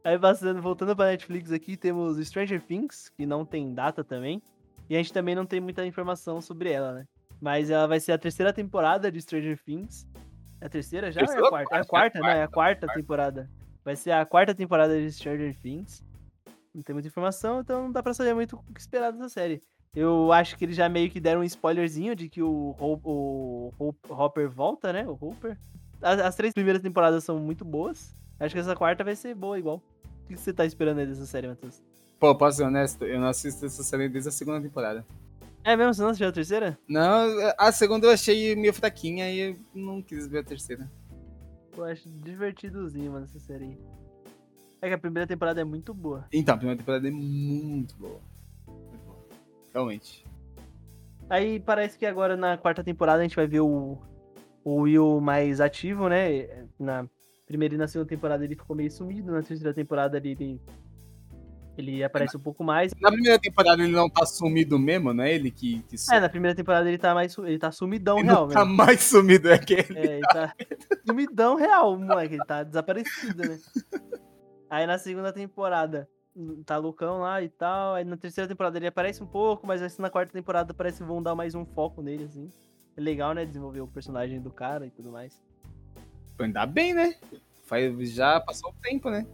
[0.02, 4.40] Aí passando, voltando pra Netflix aqui, temos Stranger Things, que não tem data também.
[4.88, 7.06] E a gente também não tem muita informação sobre ela, né?
[7.38, 10.06] Mas ela vai ser a terceira temporada de Stranger Things.
[10.58, 11.76] É a terceira já terceira é a quarta?
[11.76, 12.38] É a quarta, é a quarta, né?
[12.38, 13.50] É a quarta temporada.
[13.84, 16.04] Vai ser a quarta temporada de Stranger Things.
[16.74, 19.62] Não tem muita informação, então não dá pra saber muito o que esperar dessa série.
[19.94, 23.94] Eu acho que eles já meio que deram um spoilerzinho de que o, o, o
[24.08, 25.06] Hopper volta, né?
[25.06, 25.58] O Hopper.
[26.00, 28.16] As, as, três primeiras temporadas são muito boas.
[28.40, 29.82] Acho que essa quarta vai ser boa igual.
[30.24, 31.82] O que você tá esperando aí dessa série, Matheus?
[32.18, 33.04] Pô, posso ser honesto?
[33.04, 35.04] Eu não assisto essa série desde a segunda temporada.
[35.62, 35.92] É mesmo?
[35.92, 36.78] Você não assistiu a terceira?
[36.88, 40.90] Não, a segunda eu achei meio fraquinha e não quis ver a terceira.
[41.76, 43.78] Eu acho divertidozinho, mano, essa série.
[44.80, 46.26] É que a primeira temporada é muito boa.
[46.32, 48.20] Então, a primeira temporada é muito boa.
[48.66, 49.18] Muito boa.
[49.72, 50.26] Realmente.
[51.30, 53.96] Aí parece que agora na quarta temporada a gente vai ver o,
[54.64, 56.66] o Will mais ativo, né?
[56.78, 57.08] Na
[57.46, 60.60] primeira e na segunda temporada ele ficou meio sumido, na terceira temporada ele, ele
[62.04, 62.92] aparece um pouco mais.
[63.00, 66.28] Na primeira temporada ele não tá sumido mesmo, não é ele que, que É, na
[66.28, 69.58] primeira temporada ele tá mais ele tá sumidão ele real, não tá mais sumido, é
[69.58, 70.54] que ele É, ele tá
[71.06, 73.58] sumidão real, moleque, ele tá desaparecido, né?
[74.70, 76.08] Aí na segunda temporada
[76.64, 77.94] tá Lucão lá e tal.
[77.94, 81.04] Aí na terceira temporada ele aparece um pouco, mas assim na quarta temporada parece que
[81.04, 82.48] vão dar mais um foco nele, assim.
[82.96, 83.44] É legal, né?
[83.44, 85.40] Desenvolver o personagem do cara e tudo mais.
[86.38, 87.14] Ainda bem, né?
[87.64, 89.26] Faz, já passou o tempo, né?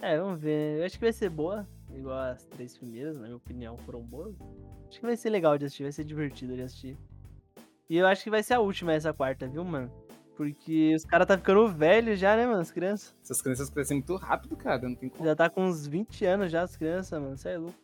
[0.00, 0.80] É, vamos ver.
[0.80, 1.66] Eu acho que vai ser boa.
[1.96, 4.36] Igual as três primeiras, na minha opinião, foram boas.
[4.88, 6.98] Acho que vai ser legal de assistir, vai ser divertido de assistir.
[7.88, 9.90] E eu acho que vai ser a última essa quarta, viu, mano?
[10.36, 12.60] Porque os caras tá ficando velhos já, né, mano?
[12.60, 13.16] As crianças.
[13.22, 14.82] Essas crianças crescem muito rápido, cara.
[14.82, 15.24] Não tem como.
[15.24, 17.34] Já tá com uns 20 anos já, as crianças, mano.
[17.34, 17.78] Isso é louco.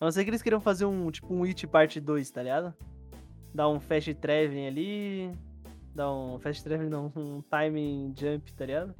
[0.00, 2.74] A não ser que eles queriam fazer um, tipo, um It parte 2, tá ligado?
[3.54, 5.32] Dar um fast traveling ali.
[5.94, 8.94] Dar um fast traveling, não, um timing jump, tá ligado?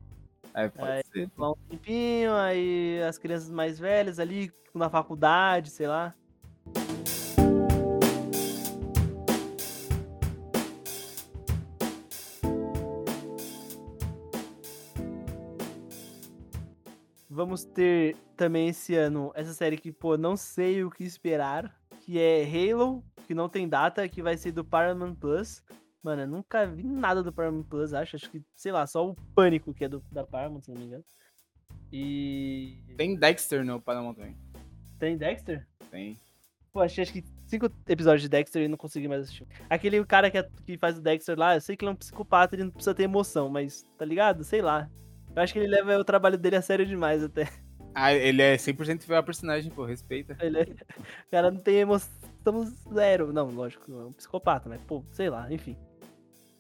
[0.54, 1.30] É, pode aí, ser.
[1.38, 6.14] Um tempinho, aí as crianças mais velhas ali, na faculdade, sei lá.
[17.28, 22.18] Vamos ter também esse ano essa série que, pô, não sei o que esperar, que
[22.18, 25.62] é Halo, que não tem data, que vai ser do Paramount Plus.
[26.02, 28.16] Mano, eu nunca vi nada do Paramount Plus, acho.
[28.16, 30.86] Acho que, sei lá, só o Pânico, que é do, da Paramount, se não me
[30.86, 31.04] engano.
[31.92, 32.78] E.
[32.96, 34.36] Tem Dexter no Paramount também.
[34.98, 35.66] Tem Dexter?
[35.90, 36.16] Tem.
[36.72, 39.46] Pô, achei acho que cinco episódios de Dexter e não consegui mais assistir.
[39.68, 41.96] Aquele cara que, é, que faz o Dexter lá, eu sei que ele é um
[41.96, 44.42] psicopata, ele não precisa ter emoção, mas, tá ligado?
[44.42, 44.90] Sei lá.
[45.36, 47.48] Eu acho que ele leva o trabalho dele a sério demais até.
[47.94, 50.36] Ah, ele é 100% fiel ao personagem, pô, respeita.
[50.40, 50.62] Ele é...
[50.62, 52.10] O cara não tem emoção
[52.92, 53.34] zero.
[53.34, 55.76] Não, lógico, é um psicopata, mas, pô, sei lá, enfim.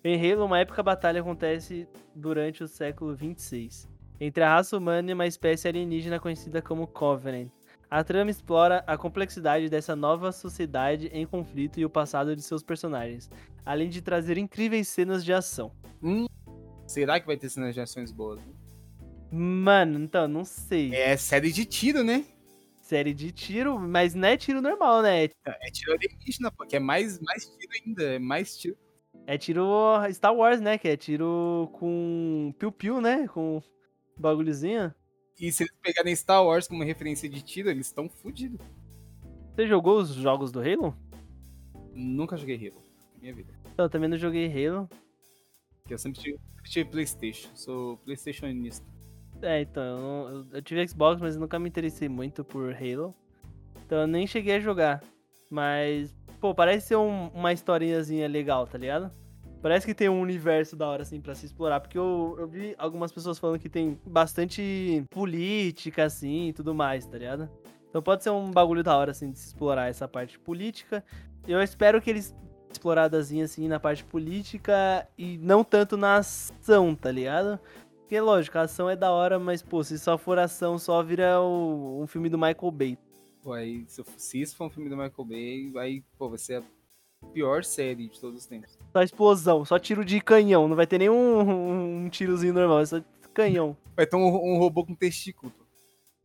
[0.04, 3.88] Em Halo, uma épica batalha acontece durante o século 26,
[4.18, 7.48] entre a raça humana e uma espécie alienígena conhecida como Covenant.
[7.88, 12.64] A trama explora a complexidade dessa nova sociedade em conflito e o passado de seus
[12.64, 13.30] personagens,
[13.64, 15.70] além de trazer incríveis cenas de ação.
[16.02, 16.26] Hum,
[16.84, 18.42] será que vai ter cenas de ações boas?
[19.30, 20.92] Mano, então, não sei.
[20.92, 22.24] É série de tiro, né?
[22.80, 25.26] Série de tiro, mas não é tiro normal, né?
[25.44, 28.76] É tiro alienígena, porque é mais, mais tiro ainda, é mais tiro.
[29.32, 29.64] É tiro
[30.12, 30.76] Star Wars, né?
[30.76, 33.26] Que é tiro com piu-piu, né?
[33.28, 33.62] Com
[34.14, 34.94] bagulhozinho.
[35.40, 38.60] E se eles pegarem Star Wars como referência de tiro, eles estão fodidos.
[39.54, 40.94] Você jogou os jogos do Halo?
[41.94, 42.84] Nunca joguei Halo.
[43.22, 43.54] Minha vida.
[43.78, 44.86] Eu também não joguei Halo.
[45.80, 47.48] Porque eu sempre tive, sempre tive Playstation.
[47.54, 48.86] Sou Playstationista.
[49.40, 53.14] É, então, eu, não, eu, tive Xbox, mas nunca me interessei muito por Halo.
[53.86, 55.02] Então eu nem cheguei a jogar.
[55.48, 59.21] Mas, pô, parece ser um, uma historinhazinha legal, tá ligado?
[59.62, 61.78] Parece que tem um universo da hora, assim, pra se explorar.
[61.80, 67.06] Porque eu, eu vi algumas pessoas falando que tem bastante política, assim, e tudo mais,
[67.06, 67.48] tá ligado?
[67.88, 71.04] Então pode ser um bagulho da hora, assim, de se explorar essa parte política.
[71.46, 72.34] Eu espero que eles
[72.72, 77.60] exploradazinha, assim, na parte política e não tanto na ação, tá ligado?
[78.00, 81.40] Porque, lógico, a ação é da hora, mas, pô, se só for ação, só vira
[81.40, 82.98] o, um filme do Michael Bay.
[83.42, 86.62] Pô, aí, se, se isso for um filme do Michael Bay, aí, pô, ser a
[87.32, 88.78] pior série de todos os tempos.
[88.92, 92.86] Só explosão, só tiro de canhão, não vai ter nenhum um, um tirozinho normal, é
[92.86, 93.00] só
[93.32, 93.76] canhão.
[93.96, 95.52] Vai ter um, um robô com testículo.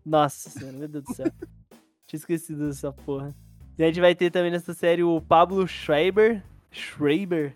[0.05, 1.25] Nossa senhora, meu Deus do céu.
[2.07, 3.35] Tinha esquecido dessa porra.
[3.77, 6.43] E a gente vai ter também nessa série o Pablo Schreiber.
[6.71, 7.55] Schreiber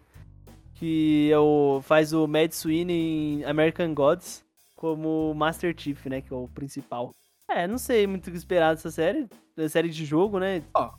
[0.82, 4.44] que é o, faz o Mad Sweeney em American Gods
[4.76, 7.12] como Master Chief, né, que é o principal.
[7.48, 10.64] É, não sei muito o que esperar dessa série, da série de jogo, né?
[10.74, 10.92] Ó,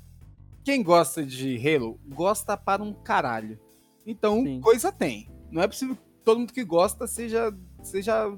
[0.64, 3.58] quem gosta de Halo, gosta para um caralho.
[4.06, 4.60] Então, Sim.
[4.60, 5.28] coisa tem.
[5.50, 8.32] Não é possível que todo mundo que gosta seja seja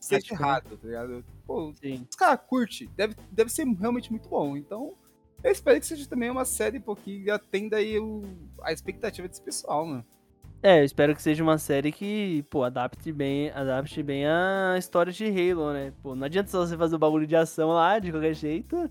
[0.00, 1.24] seja Acho errado, tá ligado?
[1.46, 2.06] Pô, Sim.
[2.08, 4.56] os caras curtem, deve, deve ser realmente muito bom.
[4.56, 4.94] Então,
[5.42, 8.22] eu espero que seja também uma série pô, que atenda aí o,
[8.62, 10.04] a expectativa desse pessoal, mano.
[10.60, 15.12] É, eu espero que seja uma série que, pô, adapte bem, adapte bem a história
[15.12, 15.92] de Halo, né?
[16.02, 18.90] Pô, não adianta só você fazer o bagulho de ação lá, de qualquer jeito,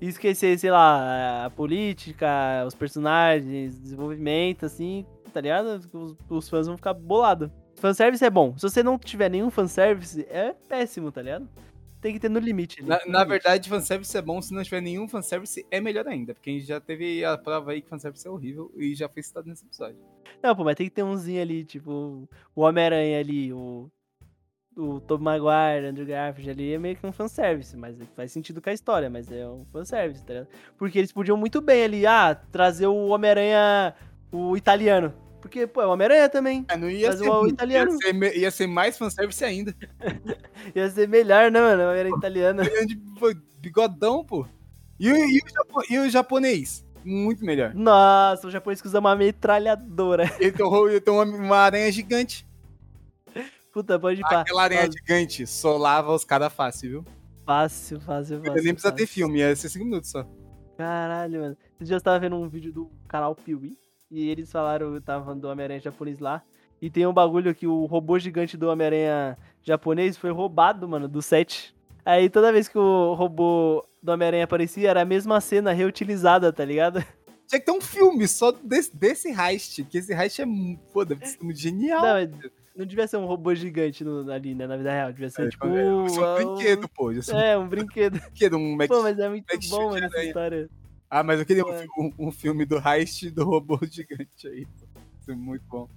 [0.00, 5.80] e esquecer, sei lá, a política, os personagens, desenvolvimento, assim, tá ligado?
[5.92, 7.50] Os, os fãs vão ficar bolados.
[7.76, 8.56] Fanservice é bom.
[8.56, 11.48] Se você não tiver nenhum fanservice, é péssimo, tá ligado?
[12.00, 12.82] Tem que ter no limite.
[12.82, 13.28] Na, no na limite.
[13.28, 16.34] verdade, fanservice é bom, se não tiver nenhum fanservice, é melhor ainda.
[16.34, 19.22] Porque a gente já teve a prova aí que fanservice é horrível e já foi
[19.22, 19.98] citado nesse episódio.
[20.42, 23.90] Não, pô, mas tem que ter umzinho ali, tipo, o Homem-Aranha ali, o.
[24.78, 28.70] O Tobey Maguire, Andrew Garfield ali é meio que um fanservice, mas faz sentido com
[28.70, 30.48] a história, mas é um fanservice, tá ligado?
[30.78, 33.92] Porque eles podiam muito bem ali, ah, trazer o Homem-Aranha,
[34.30, 35.12] o italiano.
[35.40, 36.64] Porque, pô, é o Homem-Aranha também.
[36.68, 37.90] É, não ia Mas ser, o italiano.
[37.92, 39.74] Ia ser, ia ser mais fanservice ainda.
[40.74, 41.82] Ia ser melhor, né, mano?
[41.82, 42.62] O Homem-Aranha italiano.
[43.60, 44.46] Bigodão, pô.
[44.98, 46.84] E, o- e o e o japonês?
[47.04, 47.72] Muito melhor.
[47.74, 50.24] Nossa, o japonês que usa uma metralhadora.
[50.38, 52.46] Ele tem, ele tem uma, uma aranha gigante.
[53.78, 54.40] Puta, pode pá.
[54.40, 57.04] Aquela aranha Nossa, gigante solava os caras fácil, viu?
[57.46, 58.64] Fácil, fácil, Eu fácil.
[58.64, 59.14] nem precisa ter fácil.
[59.14, 60.26] filme, ia ser 5 minutos só.
[60.76, 61.56] Caralho, mano.
[61.76, 63.78] Esses dias eu tava vendo um vídeo do canal Piuí
[64.10, 66.42] e eles falaram, eu tava falando do Homem-Aranha japonês lá.
[66.82, 71.22] E tem um bagulho que o robô gigante do Homem-Aranha japonês foi roubado, mano, do
[71.22, 71.72] set.
[72.04, 76.64] Aí toda vez que o robô do Homem-Aranha aparecia, era a mesma cena reutilizada, tá
[76.64, 76.98] ligado?
[77.46, 81.58] Tinha que ter um filme só desse, desse heist, que esse heist é, ser muito
[81.58, 82.02] genial.
[82.02, 85.12] Não, mas não devia ser um robô gigante no- ali, né, na vida real.
[85.12, 85.66] Devia ser, É, tipo...
[85.66, 87.10] É um uh, brinquedo, pô.
[87.10, 88.12] É um É, um brinquedo.
[88.22, 88.88] brinquedo, um Max...
[88.88, 90.70] Pô, mas é muito Max bom, mano, essa história.
[91.10, 94.66] Ah, mas eu queria um, fi- um- um filme do heist do robô gigante aí.
[95.20, 95.88] Isso é muito bom.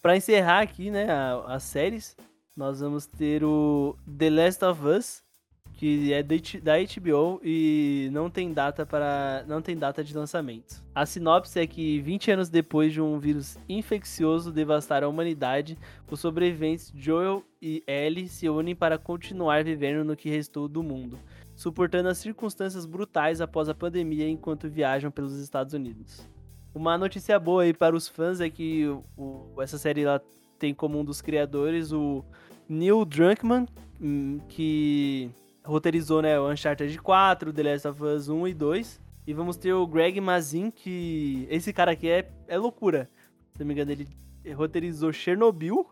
[0.00, 1.06] Pra encerrar aqui, né,
[1.46, 2.16] as séries,
[2.56, 5.22] nós vamos ter o The Last of Us,
[5.82, 6.36] que é da
[6.76, 10.80] HBO e não tem data para não tem data de lançamento.
[10.94, 15.76] A sinopse é que 20 anos depois de um vírus infeccioso devastar a humanidade,
[16.08, 21.18] os sobreviventes Joel e Ellie se unem para continuar vivendo no que restou do mundo,
[21.56, 26.24] suportando as circunstâncias brutais após a pandemia enquanto viajam pelos Estados Unidos.
[26.72, 30.22] Uma notícia boa aí para os fãs é que o- essa série ela
[30.60, 32.24] tem como um dos criadores o
[32.68, 33.66] Neil Druckmann,
[34.00, 35.28] hum, que
[35.64, 39.00] roteirizou né, o Uncharted 4, The Last of Us 1 e 2.
[39.26, 43.08] E vamos ter o Greg Mazin, que esse cara aqui é, é loucura.
[43.52, 44.08] Se não me engano, ele
[44.54, 45.86] roteirizou Chernobyl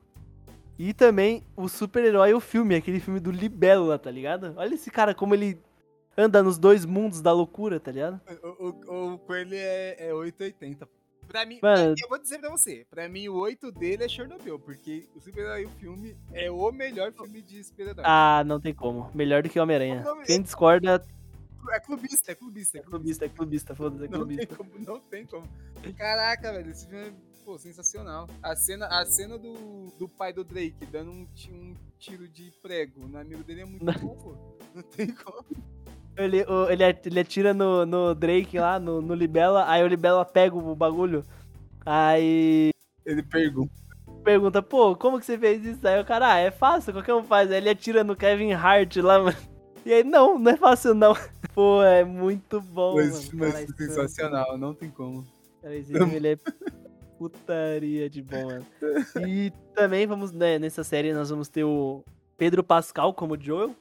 [0.78, 4.54] e também o super-herói, o filme, aquele filme do Libélula, tá ligado?
[4.56, 5.60] Olha esse cara como ele
[6.16, 8.20] anda nos dois mundos da loucura, tá ligado?
[8.42, 10.88] O, o, o Coelho é, é 880.
[11.30, 11.94] Pra mim, Mano.
[11.96, 15.64] eu vou dizer pra você, pra mim o 8 dele é Chernobyl, porque o super-herói
[15.64, 18.02] o filme é o melhor filme de super-herói.
[18.04, 19.08] Ah, não tem como.
[19.14, 20.04] Melhor do que Homem-Aranha.
[20.26, 21.06] Quem discorda
[21.72, 24.56] É clubista, é clubista, é é clubista, é clubista, foda-se, é Não tem clubista.
[24.56, 25.46] como, não tem como.
[25.96, 27.12] Caraca, velho, esse filme é
[27.44, 28.28] pô, sensacional.
[28.42, 33.06] A cena, a cena do, do pai do Drake dando um, um tiro de prego
[33.06, 34.36] no amigo dele é muito bom, pô.
[34.74, 35.46] Não tem como.
[36.22, 40.54] Ele, ele, ele atira no, no Drake lá, no, no Libela, aí o Libela pega
[40.56, 41.24] o bagulho,
[41.84, 42.70] aí
[43.06, 43.72] Ele pergunta.
[44.24, 45.86] pergunta, pô, como que você fez isso?
[45.86, 47.50] Aí o cara, ah, é fácil, qualquer um faz.
[47.50, 49.36] Aí ele atira no Kevin Hart lá, mano.
[49.82, 51.14] E aí, não, não é fácil não.
[51.54, 53.30] Pô, é muito bom, Mas, mano.
[53.32, 55.24] mas Cara, isso- sensacional, não tem como.
[55.62, 56.38] Cara, esse filme, ele é
[57.18, 58.66] putaria de bom, mano.
[59.26, 62.04] E também vamos, né, nessa série nós vamos ter o
[62.36, 63.74] Pedro Pascal como Joel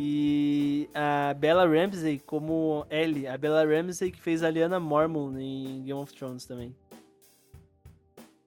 [0.00, 3.26] e a Bella Ramsey como Ellie.
[3.26, 6.72] A Bella Ramsey que fez a Liana Mormon em Game of Thrones também.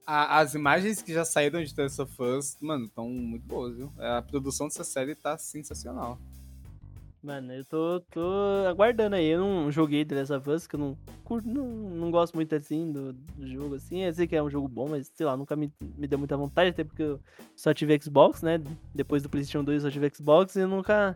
[0.08, 3.92] A- as imagens que já saíram de of Us, mano, estão muito boas, viu?
[4.00, 6.18] A produção dessa série tá sensacional.
[7.22, 9.28] Mano, eu tô, tô aguardando aí.
[9.28, 12.56] Eu não joguei The Last of Us, que eu não curto, não, não gosto muito
[12.56, 14.00] assim do, do jogo, assim.
[14.04, 16.38] Eu sei que é um jogo bom, mas sei lá, nunca me, me deu muita
[16.38, 17.20] vontade, até porque eu
[17.58, 18.60] só tive Xbox, né?
[18.96, 21.16] Depois do PlayStation 2 eu só tive Xbox e eu nunca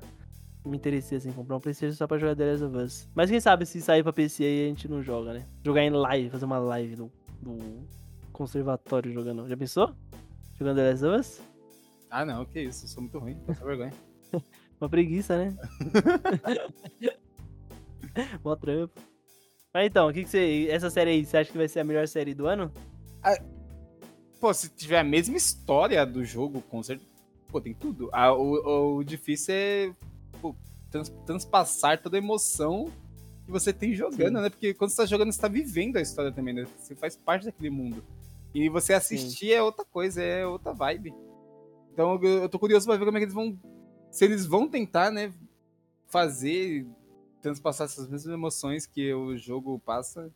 [0.66, 3.09] me interessei assim, comprar um PlayStation só pra jogar The Last of Us.
[3.13, 5.45] Mas quem sabe se sair pra PC aí a gente não joga, né?
[5.63, 7.11] Jogar em live, fazer uma live do,
[7.41, 7.59] do
[8.32, 9.47] conservatório jogando.
[9.47, 9.93] Já pensou?
[10.57, 11.41] Jogando The Last of Us?
[12.09, 13.93] Ah, não, que isso, eu sou muito ruim, passa vergonha.
[14.80, 15.55] Uma preguiça, né?
[18.43, 18.99] Mó trampo.
[19.74, 20.68] Mas então, o que, que você.
[20.70, 22.72] Essa série aí, você acha que vai ser a melhor série do ano?
[24.39, 27.09] Pô, se tiver a mesma história do jogo, com certeza.
[27.49, 28.09] Pô, tem tudo.
[28.11, 29.93] Ah, o, o difícil é
[30.42, 30.56] pô,
[30.90, 32.92] trans- transpassar toda a emoção
[33.46, 34.42] que você tem jogando, Sim.
[34.44, 34.50] né?
[34.50, 36.66] Porque quando você tá jogando, você tá vivendo a história também, né?
[36.78, 38.04] Você faz parte daquele mundo.
[38.54, 41.14] E você assistir é outra coisa, é outra vibe.
[41.94, 43.58] Então eu eu tô curioso pra ver como é que eles vão.
[44.12, 45.34] Se eles vão tentar, né?
[46.08, 46.86] Fazer.
[47.42, 50.32] Transpassar essas mesmas emoções que o jogo passa.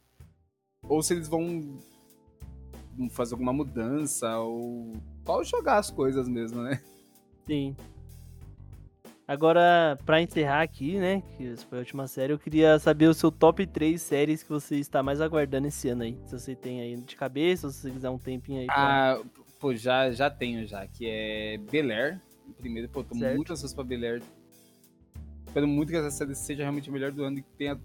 [0.83, 1.79] Ou se eles vão
[3.11, 4.93] fazer alguma mudança ou
[5.25, 6.81] só jogar as coisas mesmo, né?
[7.47, 7.75] Sim.
[9.29, 13.13] Agora, pra encerrar aqui, né, que essa foi a última série, eu queria saber o
[13.13, 16.17] seu top 3 séries que você está mais aguardando esse ano aí.
[16.25, 18.65] Se você tem aí de cabeça, ou se você quiser um tempinho aí.
[18.65, 19.13] Pra...
[19.13, 19.21] Ah,
[19.59, 22.19] pô, já, já tenho já, que é Bel Air.
[22.57, 23.35] Primeiro, pô, tô certo.
[23.35, 24.23] muito ansioso pra Bel Air.
[25.45, 27.79] Espero muito que essa série seja realmente a melhor do ano e que tenha,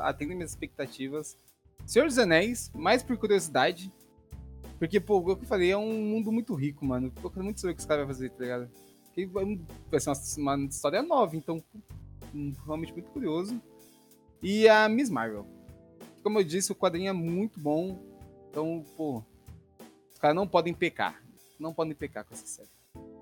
[0.00, 1.36] atenda minhas expectativas.
[1.84, 3.92] Senhor dos Anéis, mais por curiosidade.
[4.78, 7.12] Porque, pô, o que eu falei, é um mundo muito rico, mano.
[7.22, 8.87] Eu quero muito saber o que os caras vão fazer, tá ligado?
[9.18, 9.26] Que
[9.90, 11.60] vai ser uma, uma história nova, então
[12.64, 13.60] realmente muito curioso.
[14.40, 15.44] E a Miss Marvel.
[16.22, 17.98] Como eu disse, o quadrinho é muito bom.
[18.48, 19.24] Então, pô,
[20.12, 21.20] os caras não podem pecar.
[21.58, 22.68] Não podem pecar com essa série.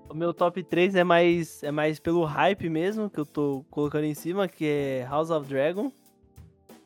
[0.07, 4.05] O meu top 3 é mais, é mais pelo hype mesmo, que eu tô colocando
[4.05, 5.91] em cima, que é House of Dragon.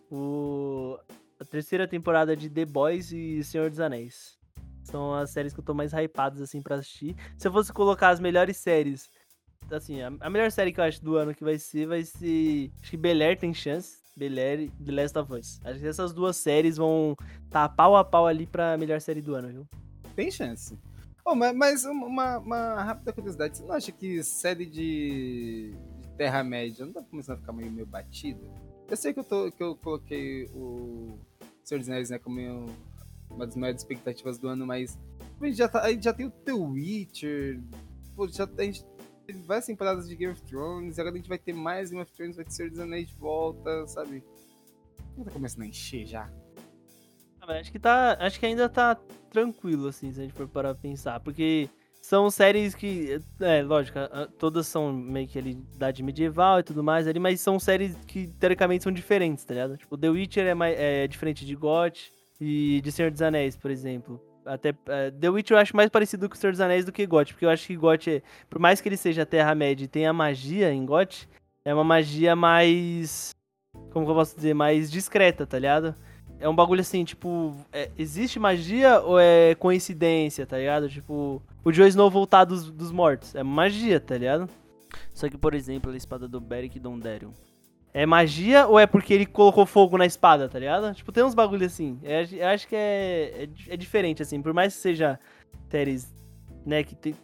[0.09, 0.97] O,
[1.37, 4.40] a terceira temporada de The Boys e Senhor dos Anéis.
[4.91, 7.15] São as séries que eu tô mais hypados, assim, pra assistir.
[7.37, 9.09] Se eu fosse colocar as melhores séries,
[9.71, 12.71] assim, a, a melhor série que eu acho do ano que vai ser, vai ser.
[12.81, 14.01] Acho que Bel Air tem chance.
[14.15, 15.61] Bel Air e The Last of Us.
[15.63, 17.15] Acho que essas duas séries vão
[17.49, 19.67] tá pau a pau ali pra melhor série do ano, viu?
[20.15, 20.77] Tem chance.
[21.25, 26.85] Oh, mas, mas uma, uma, rápida curiosidade, você não acha que série de, de Terra-média
[26.85, 28.41] não tá começando a ficar meio, meio batida?
[28.89, 31.17] Eu sei que eu, tô, que eu coloquei o
[31.63, 32.39] Senhor dos Anéis né, como
[33.35, 34.97] uma das maiores expectativas do ano, mas
[35.39, 37.59] a gente já, tá, a gente já tem o The Witcher,
[38.15, 38.85] pô, já, a gente
[39.25, 42.11] teve várias temporadas de Game of Thrones, agora a gente vai ter mais Game of
[42.13, 44.23] Thrones, vai ter Senhor dos Anéis de volta, sabe?
[45.17, 46.31] Não tá começando a encher já.
[47.41, 48.17] Ah, acho que tá.
[48.19, 48.95] Acho que ainda tá
[49.29, 51.19] tranquilo, assim, se a gente for parar pra pensar.
[51.19, 51.69] Porque
[52.01, 53.19] são séries que.
[53.39, 53.97] É, lógico,
[54.37, 58.27] todas são meio que ali idade medieval e tudo mais ali, mas são séries que
[58.27, 59.77] teoricamente são diferentes, tá ligado?
[59.77, 62.11] Tipo, The Witcher é, mais, é diferente de GOT
[62.41, 64.19] e de Senhor dos Anéis, por exemplo.
[64.43, 67.05] Até uh, The Witcher eu acho mais parecido com o Senhor dos Anéis do que
[67.05, 70.11] GOT, porque eu acho que GOT, é, por mais que ele seja Terra-média e tenha
[70.11, 71.29] magia em GOT,
[71.63, 73.29] é uma magia mais.
[73.91, 74.55] Como que eu posso dizer?
[74.55, 75.93] Mais discreta, tá ligado?
[76.39, 80.89] É um bagulho assim, tipo, é, existe magia ou é coincidência, tá ligado?
[80.89, 83.35] Tipo, o Jon Snow voltar dos, dos mortos.
[83.35, 84.49] É magia, tá ligado?
[85.13, 87.31] Só que, por exemplo, a espada do Beric Dondarrion
[87.93, 90.93] é magia ou é porque ele colocou fogo na espada, tá ligado?
[90.93, 91.99] Tipo, tem uns bagulho assim.
[92.03, 94.41] É, eu acho que é, é, é, diferente, assim.
[94.41, 95.19] Por mais que seja
[95.69, 96.13] séries,
[96.65, 97.15] né, que te,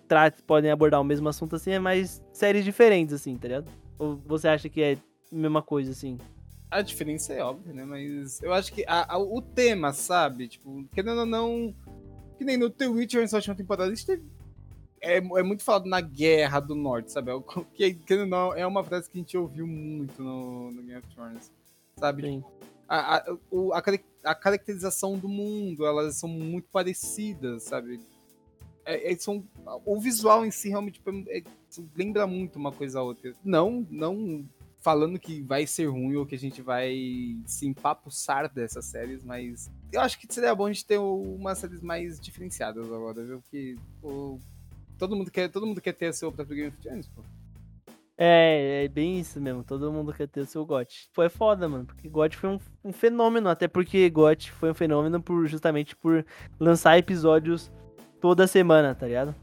[0.45, 3.71] podem abordar o mesmo assunto, assim, é mais séries diferentes, assim, tá ligado?
[3.97, 6.17] Ou você acha que é a mesma coisa, assim?
[6.69, 7.85] A diferença é óbvia, né?
[7.85, 10.49] Mas eu acho que a, a, o tema, sabe?
[10.49, 11.73] Tipo, querendo ou não.
[12.37, 14.23] Que nem no The Witcher nessa última temporada, a gente teve
[15.01, 17.31] é, é muito falado na Guerra do Norte, sabe?
[17.31, 17.35] É
[17.73, 21.07] que, que não, é uma frase que a gente ouviu muito no, no Game of
[21.13, 21.51] Thrones,
[21.97, 22.23] sabe?
[22.23, 22.43] Sim.
[22.87, 23.83] A, a, o, a,
[24.23, 27.99] a, caracterização do mundo, elas são muito parecidas, sabe?
[28.85, 29.45] É, é, são,
[29.85, 31.43] o visual em si realmente tipo, é,
[31.95, 33.33] lembra muito uma coisa a outra.
[33.43, 34.45] Não, não
[34.79, 36.95] falando que vai ser ruim ou que a gente vai
[37.45, 41.81] se empapuçar dessas séries, mas eu acho que seria bom a gente ter umas séries
[41.81, 43.41] mais diferenciadas agora, viu?
[43.41, 44.39] Porque o
[44.97, 47.21] todo mundo quer, todo mundo quer ter seu próprio Game of Thrones, pô.
[48.19, 49.63] É, é bem isso mesmo.
[49.63, 51.07] Todo mundo quer ter o seu GOT.
[51.13, 51.85] Foi foda, mano.
[51.85, 53.47] Porque GOT foi um, um, fenômeno.
[53.47, 56.25] Até porque GOT foi um fenômeno por justamente por
[56.59, 57.71] lançar episódios
[58.19, 59.35] toda semana, tá ligado?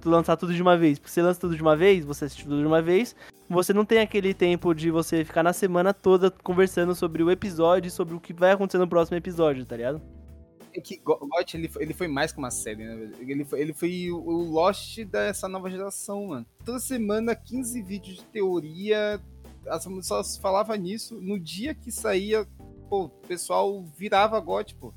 [0.00, 0.98] Tu lançar tudo de uma vez.
[0.98, 3.14] Porque você lança tudo de uma vez, você assiste tudo de uma vez.
[3.50, 7.88] Você não tem aquele tempo de você ficar na semana toda conversando sobre o episódio
[7.88, 10.00] e sobre o que vai acontecer no próximo episódio, tá ligado?
[10.76, 13.10] É que GOT ele, ele foi mais que uma série, né?
[13.18, 16.46] Ele foi, ele foi o, o Lost dessa nova geração, mano.
[16.64, 19.20] Toda semana, 15 vídeos de teoria.
[20.02, 21.20] Só se falava nisso.
[21.20, 22.46] No dia que saía,
[22.88, 24.92] pô, o pessoal virava GOT, pô.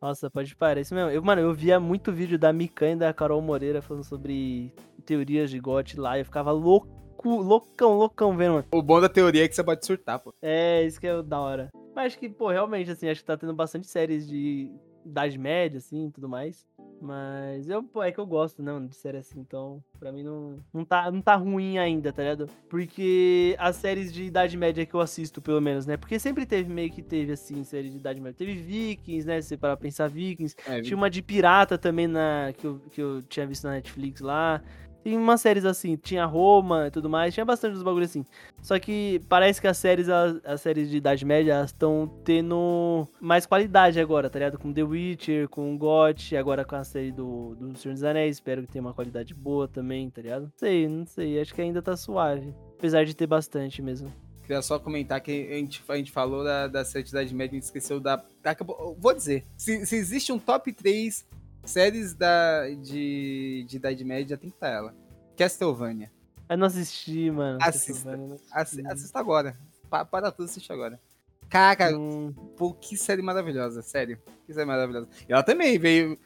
[0.00, 0.80] Nossa, pode parar.
[0.80, 1.10] Isso mesmo.
[1.10, 5.50] Eu, mano, eu via muito vídeo da Mikan e da Carol Moreira falando sobre teorias
[5.50, 6.18] de GOT lá.
[6.18, 6.88] Eu ficava louco,
[7.24, 8.66] loucão, loucão vendo, mano.
[8.72, 10.34] O bom da teoria é que você pode surtar, pô.
[10.42, 11.70] É, isso que é da hora.
[11.94, 14.70] Mas acho que, pô, realmente, assim, acho que tá tendo bastante séries de
[15.04, 16.66] idade média, assim, tudo mais.
[17.00, 20.56] Mas eu, pô, é que eu gosto, não, de série assim, então, pra mim não,
[20.72, 22.48] não, tá, não tá ruim ainda, tá ligado?
[22.70, 25.96] Porque as séries de idade média que eu assisto, pelo menos, né?
[25.96, 28.36] Porque sempre teve, meio que teve, assim, série de idade média.
[28.38, 29.40] Teve Vikings, né?
[29.40, 30.54] Se você parar pra pensar Vikings.
[30.64, 34.20] É, Tinha uma de pirata também na, que, eu, que eu tinha visto na Netflix
[34.20, 34.62] lá.
[35.02, 38.24] Tem umas séries assim, tinha Roma e tudo mais, tinha bastante dos bagulhos assim.
[38.60, 43.44] Só que parece que as séries, as, as séries de Idade Média, estão tendo mais
[43.44, 44.58] qualidade agora, tá ligado?
[44.58, 48.62] Com The Witcher, com God, agora com a série do, do Senhor dos Anéis, espero
[48.62, 50.42] que tenha uma qualidade boa também, tá ligado?
[50.42, 52.54] Não sei, não sei, acho que ainda tá suave.
[52.78, 54.12] Apesar de ter bastante mesmo.
[54.42, 57.52] Queria só comentar que a gente, a gente falou da, da série de Idade Média,
[57.52, 58.22] a gente esqueceu da.
[58.44, 61.24] Acabou, vou dizer, se, se existe um top 3
[61.64, 64.94] séries da, de, de Idade Média, tem que estar ela.
[65.36, 66.10] Castlevania.
[66.48, 67.58] Eu não assisti, mano.
[67.60, 68.16] Assista.
[68.16, 68.44] Não Assi-
[68.80, 68.86] assisti.
[68.86, 69.56] assista agora.
[69.88, 71.00] Pa- para tudo, assiste agora.
[71.48, 74.18] Cara, Hum, pô, que série maravilhosa, sério.
[74.46, 75.08] Que série maravilhosa.
[75.28, 76.18] E ela também veio.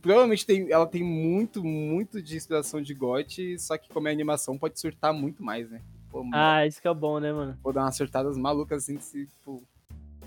[0.00, 4.58] Provavelmente tem, ela tem muito, muito de inspiração de GOT, só que como é animação,
[4.58, 5.80] pode surtar muito mais, né?
[6.10, 7.58] Pô, Ah, isso que é bom, né, mano?
[7.62, 9.62] Vou dar umas surtadas malucas assim, que se, pô,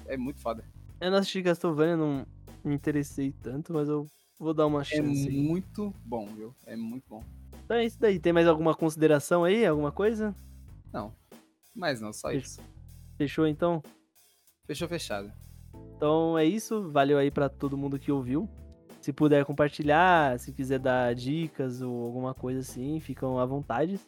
[0.07, 0.63] é muito foda.
[0.99, 2.26] Eu não assisti Castlevania, não
[2.63, 4.07] me interessei tanto, mas eu
[4.40, 5.28] vou dar uma É chance.
[5.28, 5.36] aí.
[5.38, 6.54] muito bom, viu?
[6.66, 7.24] É muito bom.
[7.66, 8.20] Então é isso daí.
[8.20, 9.66] Tem mais alguma consideração aí?
[9.66, 10.34] Alguma coisa?
[11.76, 12.60] Mas não, só isso.
[13.18, 13.84] Fechou então?
[14.66, 15.32] Fechou fechado.
[15.96, 16.90] Então é isso.
[16.92, 18.50] Valeu aí pra todo mundo que ouviu.
[19.00, 24.00] Se puder compartilhar, se quiser dar dicas ou alguma coisa assim, ficam à vontade.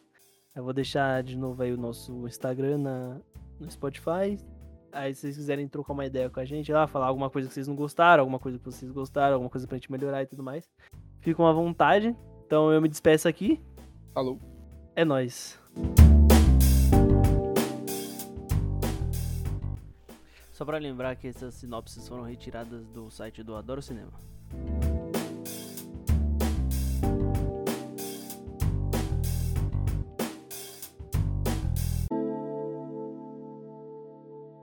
[0.54, 3.20] Eu vou deixar de novo aí o nosso Instagram na,
[3.60, 4.36] no Spotify.
[4.92, 7.54] Aí se vocês quiserem trocar uma ideia com a gente, lá, falar alguma coisa que
[7.54, 10.42] vocês não gostaram, alguma coisa que vocês gostaram, alguma coisa pra gente melhorar e tudo
[10.42, 10.68] mais.
[11.20, 12.16] Ficam à vontade.
[12.46, 13.60] Então eu me despeço aqui.
[14.12, 14.38] Falou.
[14.96, 15.58] É nóis.
[20.52, 24.12] Só pra lembrar que essas sinopses foram retiradas do site do Adoro Cinema.